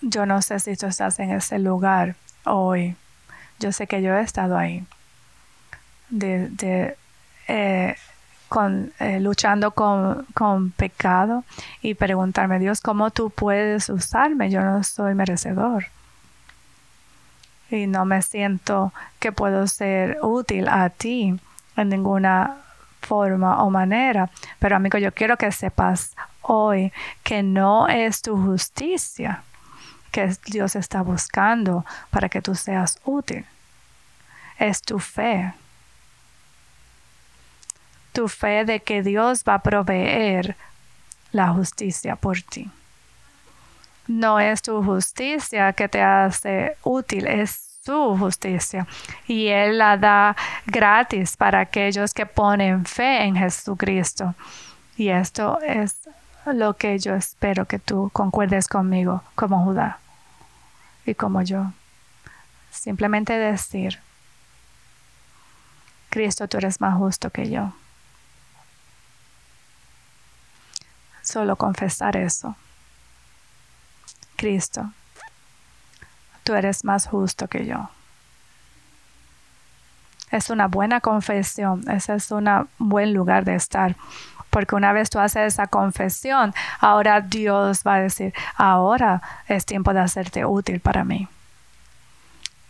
Yo 0.00 0.26
no 0.26 0.42
sé 0.42 0.60
si 0.60 0.76
tú 0.76 0.86
estás 0.86 1.18
en 1.18 1.32
ese 1.32 1.58
lugar 1.58 2.14
hoy. 2.44 2.94
Yo 3.58 3.72
sé 3.72 3.86
que 3.86 4.00
yo 4.00 4.14
he 4.16 4.22
estado 4.22 4.56
ahí. 4.56 4.84
De, 6.10 6.96
eh, 7.48 7.96
con, 8.48 8.92
eh, 9.00 9.18
luchando 9.18 9.72
con, 9.72 10.24
con, 10.34 10.70
pecado 10.70 11.42
y 11.82 11.94
preguntarme, 11.94 12.60
Dios, 12.60 12.80
¿cómo 12.80 13.10
tú 13.10 13.30
puedes 13.30 13.88
usarme? 13.88 14.50
Yo 14.50 14.60
no 14.60 14.84
soy 14.84 15.14
merecedor. 15.14 15.86
Y 17.70 17.86
no 17.86 18.04
me 18.04 18.22
siento 18.22 18.92
que 19.18 19.32
puedo 19.32 19.66
ser 19.66 20.18
útil 20.22 20.68
a 20.68 20.90
ti 20.90 21.38
en 21.76 21.88
ninguna 21.88 22.56
forma 23.00 23.62
o 23.62 23.70
manera. 23.70 24.30
Pero 24.58 24.76
amigo, 24.76 24.98
yo 24.98 25.12
quiero 25.12 25.36
que 25.36 25.50
sepas 25.52 26.14
hoy 26.42 26.92
que 27.22 27.42
no 27.42 27.88
es 27.88 28.22
tu 28.22 28.36
justicia 28.36 29.42
que 30.10 30.32
Dios 30.46 30.76
está 30.76 31.02
buscando 31.02 31.84
para 32.10 32.28
que 32.28 32.40
tú 32.40 32.54
seas 32.54 32.98
útil. 33.04 33.44
Es 34.58 34.80
tu 34.80 35.00
fe. 35.00 35.52
Tu 38.12 38.28
fe 38.28 38.64
de 38.64 38.80
que 38.80 39.02
Dios 39.02 39.42
va 39.46 39.54
a 39.54 39.62
proveer 39.62 40.56
la 41.32 41.48
justicia 41.48 42.14
por 42.14 42.40
ti. 42.42 42.70
No 44.06 44.38
es 44.38 44.62
tu 44.62 44.82
justicia 44.82 45.72
que 45.72 45.88
te 45.88 46.02
hace 46.02 46.76
útil, 46.82 47.26
es 47.26 47.80
su 47.84 48.16
justicia. 48.18 48.86
Y 49.26 49.48
Él 49.48 49.78
la 49.78 49.96
da 49.96 50.36
gratis 50.66 51.36
para 51.36 51.60
aquellos 51.60 52.12
que 52.12 52.26
ponen 52.26 52.84
fe 52.84 53.24
en 53.24 53.36
Jesucristo. 53.36 54.34
Y 54.96 55.08
esto 55.08 55.60
es 55.60 56.08
lo 56.46 56.74
que 56.74 56.98
yo 56.98 57.14
espero 57.14 57.66
que 57.66 57.78
tú 57.78 58.10
concuerdes 58.12 58.68
conmigo 58.68 59.22
como 59.34 59.64
Judá 59.64 59.98
y 61.06 61.14
como 61.14 61.42
yo. 61.42 61.72
Simplemente 62.70 63.32
decir, 63.38 63.98
Cristo, 66.10 66.46
tú 66.48 66.58
eres 66.58 66.80
más 66.80 66.96
justo 66.96 67.30
que 67.30 67.50
yo. 67.50 67.72
Solo 71.22 71.56
confesar 71.56 72.16
eso. 72.16 72.54
Cristo, 74.44 74.92
tú 76.42 76.52
eres 76.52 76.84
más 76.84 77.06
justo 77.06 77.48
que 77.48 77.64
yo. 77.64 77.88
Es 80.30 80.50
una 80.50 80.66
buena 80.66 81.00
confesión, 81.00 81.82
ese 81.90 82.16
es 82.16 82.30
un 82.30 82.68
buen 82.76 83.14
lugar 83.14 83.46
de 83.46 83.54
estar. 83.54 83.96
Porque 84.50 84.74
una 84.74 84.92
vez 84.92 85.08
tú 85.08 85.18
haces 85.18 85.54
esa 85.54 85.66
confesión, 85.66 86.52
ahora 86.78 87.22
Dios 87.22 87.84
va 87.86 87.94
a 87.94 88.00
decir, 88.00 88.34
ahora 88.56 89.22
es 89.48 89.64
tiempo 89.64 89.94
de 89.94 90.00
hacerte 90.00 90.44
útil 90.44 90.78
para 90.78 91.04
mí. 91.04 91.26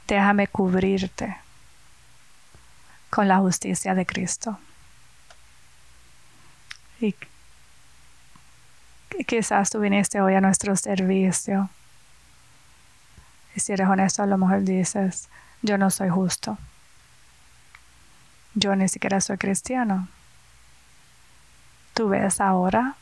Déjame 0.06 0.46
cubrirte 0.46 1.36
con 3.10 3.26
la 3.26 3.38
justicia 3.38 3.96
de 3.96 4.06
Cristo. 4.06 4.60
Y 7.00 7.16
quizás 9.26 9.70
tú 9.70 9.80
viniste 9.80 10.20
hoy 10.20 10.34
a 10.34 10.40
nuestro 10.40 10.74
servicio. 10.76 11.70
Y 13.54 13.60
si 13.60 13.72
eres 13.72 13.88
honesto, 13.88 14.22
a 14.22 14.26
lo 14.26 14.36
mejor 14.36 14.62
dices, 14.62 15.28
yo 15.62 15.78
no 15.78 15.90
soy 15.90 16.08
justo. 16.08 16.58
Yo 18.54 18.74
ni 18.74 18.88
siquiera 18.88 19.20
soy 19.20 19.38
cristiano 19.38 20.08
tú 21.94 22.08
ves 22.08 22.40
ahora 22.40 22.96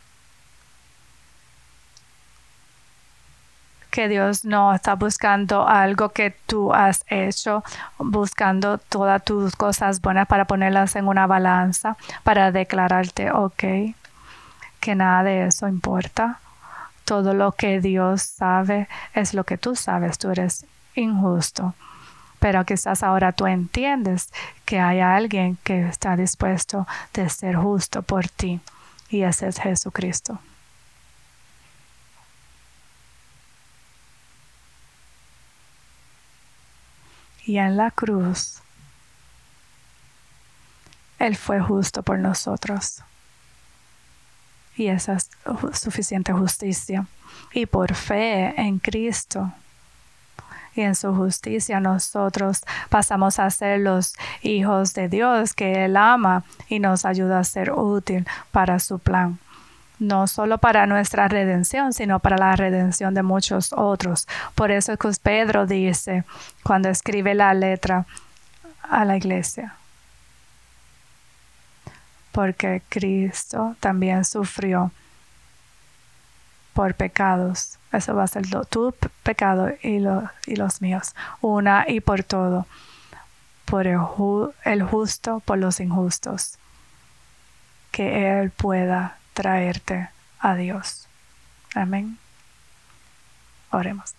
que 3.90 4.08
Dios 4.08 4.46
no 4.46 4.72
está 4.72 4.94
buscando 4.94 5.68
algo 5.68 6.10
que 6.10 6.30
tú 6.46 6.72
has 6.72 7.04
hecho, 7.08 7.62
buscando 7.98 8.78
todas 8.78 9.22
tus 9.22 9.54
cosas 9.54 10.00
buenas 10.00 10.26
para 10.28 10.46
ponerlas 10.46 10.96
en 10.96 11.08
una 11.08 11.26
balanza, 11.26 11.98
para 12.22 12.52
declararte, 12.52 13.30
ok, 13.32 13.64
que 14.82 14.96
nada 14.96 15.22
de 15.22 15.46
eso 15.46 15.68
importa. 15.68 16.40
Todo 17.04 17.34
lo 17.34 17.52
que 17.52 17.80
Dios 17.80 18.22
sabe 18.22 18.88
es 19.14 19.32
lo 19.32 19.44
que 19.44 19.56
tú 19.56 19.76
sabes, 19.76 20.18
tú 20.18 20.30
eres 20.30 20.66
injusto. 20.96 21.74
Pero 22.40 22.64
quizás 22.64 23.04
ahora 23.04 23.30
tú 23.30 23.46
entiendes 23.46 24.32
que 24.64 24.80
hay 24.80 24.98
alguien 24.98 25.56
que 25.62 25.86
está 25.86 26.16
dispuesto 26.16 26.88
de 27.14 27.28
ser 27.30 27.54
justo 27.54 28.02
por 28.02 28.28
ti 28.28 28.60
y 29.08 29.22
ese 29.22 29.46
es 29.46 29.60
Jesucristo. 29.60 30.40
Y 37.44 37.58
en 37.58 37.76
la 37.76 37.92
cruz, 37.92 38.62
Él 41.20 41.36
fue 41.36 41.60
justo 41.60 42.02
por 42.02 42.18
nosotros. 42.18 43.02
Y 44.76 44.88
esa 44.88 45.14
es 45.14 45.30
suficiente 45.74 46.32
justicia. 46.32 47.06
Y 47.52 47.66
por 47.66 47.94
fe 47.94 48.60
en 48.60 48.78
Cristo 48.78 49.52
y 50.74 50.80
en 50.80 50.94
su 50.94 51.14
justicia 51.14 51.80
nosotros 51.80 52.62
pasamos 52.88 53.38
a 53.38 53.50
ser 53.50 53.80
los 53.80 54.14
hijos 54.42 54.94
de 54.94 55.08
Dios 55.08 55.52
que 55.52 55.84
Él 55.84 55.96
ama 55.96 56.44
y 56.68 56.78
nos 56.78 57.04
ayuda 57.04 57.38
a 57.38 57.44
ser 57.44 57.72
útil 57.72 58.26
para 58.50 58.78
su 58.78 58.98
plan 58.98 59.38
no 60.02 60.26
solo 60.26 60.58
para 60.58 60.86
nuestra 60.86 61.28
redención, 61.28 61.92
sino 61.92 62.18
para 62.18 62.36
la 62.36 62.56
redención 62.56 63.14
de 63.14 63.22
muchos 63.22 63.72
otros. 63.72 64.26
Por 64.54 64.70
eso 64.70 64.92
es 64.92 64.98
que 64.98 65.10
Pedro 65.22 65.64
dice 65.66 66.24
cuando 66.62 66.88
escribe 66.88 67.34
la 67.34 67.54
letra 67.54 68.04
a 68.82 69.04
la 69.04 69.16
iglesia, 69.16 69.76
porque 72.32 72.82
Cristo 72.88 73.76
también 73.80 74.24
sufrió 74.24 74.90
por 76.74 76.94
pecados 76.94 77.78
eso 77.92 78.14
va 78.14 78.24
a 78.24 78.26
ser 78.26 78.44
tu 78.70 78.94
pecado 79.22 79.70
y, 79.82 80.02
y 80.46 80.56
los 80.56 80.80
míos. 80.80 81.14
Una 81.42 81.84
y 81.86 82.00
por 82.00 82.24
todo. 82.24 82.66
Por 83.66 83.86
el, 83.86 83.98
el 84.64 84.82
justo, 84.82 85.40
por 85.40 85.58
los 85.58 85.78
injustos. 85.78 86.58
Que 87.90 88.40
Él 88.40 88.50
pueda 88.50 89.18
traerte 89.34 90.08
a 90.40 90.54
Dios. 90.54 91.06
Amén. 91.74 92.18
Oremos. 93.70 94.14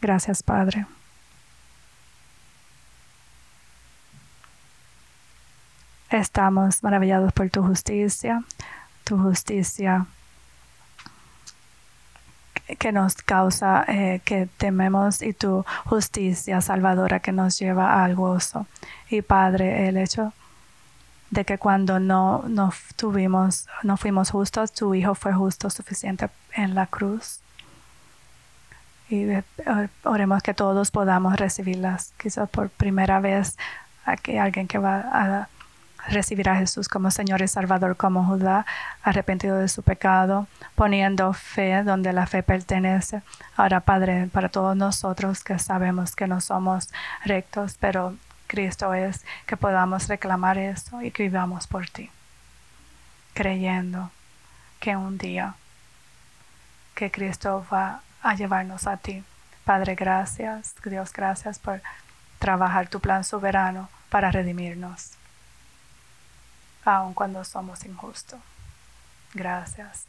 Gracias, 0.00 0.42
Padre. 0.42 0.86
Estamos 6.14 6.84
maravillados 6.84 7.32
por 7.32 7.50
tu 7.50 7.60
justicia, 7.64 8.44
tu 9.02 9.18
justicia 9.18 10.06
que 12.78 12.92
nos 12.92 13.16
causa 13.16 13.84
eh, 13.88 14.20
que 14.24 14.46
tememos 14.56 15.22
y 15.22 15.32
tu 15.32 15.64
justicia 15.86 16.60
salvadora 16.60 17.18
que 17.18 17.32
nos 17.32 17.58
lleva 17.58 18.04
al 18.04 18.14
gozo. 18.14 18.68
Y 19.10 19.22
Padre, 19.22 19.88
el 19.88 19.96
hecho 19.96 20.32
de 21.30 21.44
que 21.44 21.58
cuando 21.58 21.98
no, 21.98 22.44
no 22.46 22.72
tuvimos, 22.94 23.66
no 23.82 23.96
fuimos 23.96 24.30
justos, 24.30 24.72
tu 24.72 24.94
Hijo 24.94 25.16
fue 25.16 25.32
justo 25.32 25.68
suficiente 25.68 26.28
en 26.52 26.76
la 26.76 26.86
cruz. 26.86 27.40
Y 29.10 29.26
oremos 30.04 30.44
que 30.44 30.54
todos 30.54 30.92
podamos 30.92 31.34
recibirlas, 31.34 32.12
quizás 32.18 32.48
por 32.48 32.70
primera 32.70 33.18
vez 33.18 33.58
aquí 34.04 34.38
alguien 34.38 34.68
que 34.68 34.78
va 34.78 35.00
a 35.00 35.48
recibir 36.08 36.48
a 36.48 36.56
Jesús 36.56 36.88
como 36.88 37.10
Señor 37.10 37.42
y 37.42 37.48
Salvador, 37.48 37.96
como 37.96 38.24
Judá, 38.24 38.66
arrepentido 39.02 39.56
de 39.56 39.68
su 39.68 39.82
pecado, 39.82 40.46
poniendo 40.74 41.32
fe 41.32 41.82
donde 41.82 42.12
la 42.12 42.26
fe 42.26 42.42
pertenece. 42.42 43.22
Ahora, 43.56 43.80
Padre, 43.80 44.28
para 44.32 44.48
todos 44.48 44.76
nosotros 44.76 45.42
que 45.42 45.58
sabemos 45.58 46.14
que 46.16 46.26
no 46.26 46.40
somos 46.40 46.92
rectos, 47.24 47.76
pero 47.80 48.14
Cristo 48.46 48.94
es 48.94 49.24
que 49.46 49.56
podamos 49.56 50.08
reclamar 50.08 50.58
eso 50.58 51.02
y 51.02 51.10
que 51.10 51.24
vivamos 51.24 51.66
por 51.66 51.88
ti, 51.88 52.10
creyendo 53.32 54.10
que 54.80 54.96
un 54.96 55.18
día 55.18 55.54
que 56.94 57.10
Cristo 57.10 57.66
va 57.72 58.00
a 58.22 58.34
llevarnos 58.34 58.86
a 58.86 58.96
ti. 58.96 59.24
Padre, 59.64 59.94
gracias, 59.94 60.74
Dios, 60.84 61.12
gracias 61.12 61.58
por 61.58 61.80
trabajar 62.38 62.88
tu 62.88 63.00
plan 63.00 63.24
soberano 63.24 63.88
para 64.10 64.30
redimirnos, 64.30 65.13
aun 66.84 67.14
cuando 67.14 67.44
somos 67.44 67.84
injustos. 67.84 68.40
Gracias. 69.32 70.04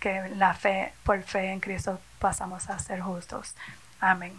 Que 0.00 0.28
la 0.36 0.54
fe, 0.54 0.92
por 1.04 1.22
fe 1.22 1.52
en 1.52 1.60
Cristo 1.60 2.00
pasamos 2.18 2.68
a 2.70 2.78
ser 2.78 3.00
justos. 3.00 3.54
Amén. 4.00 4.38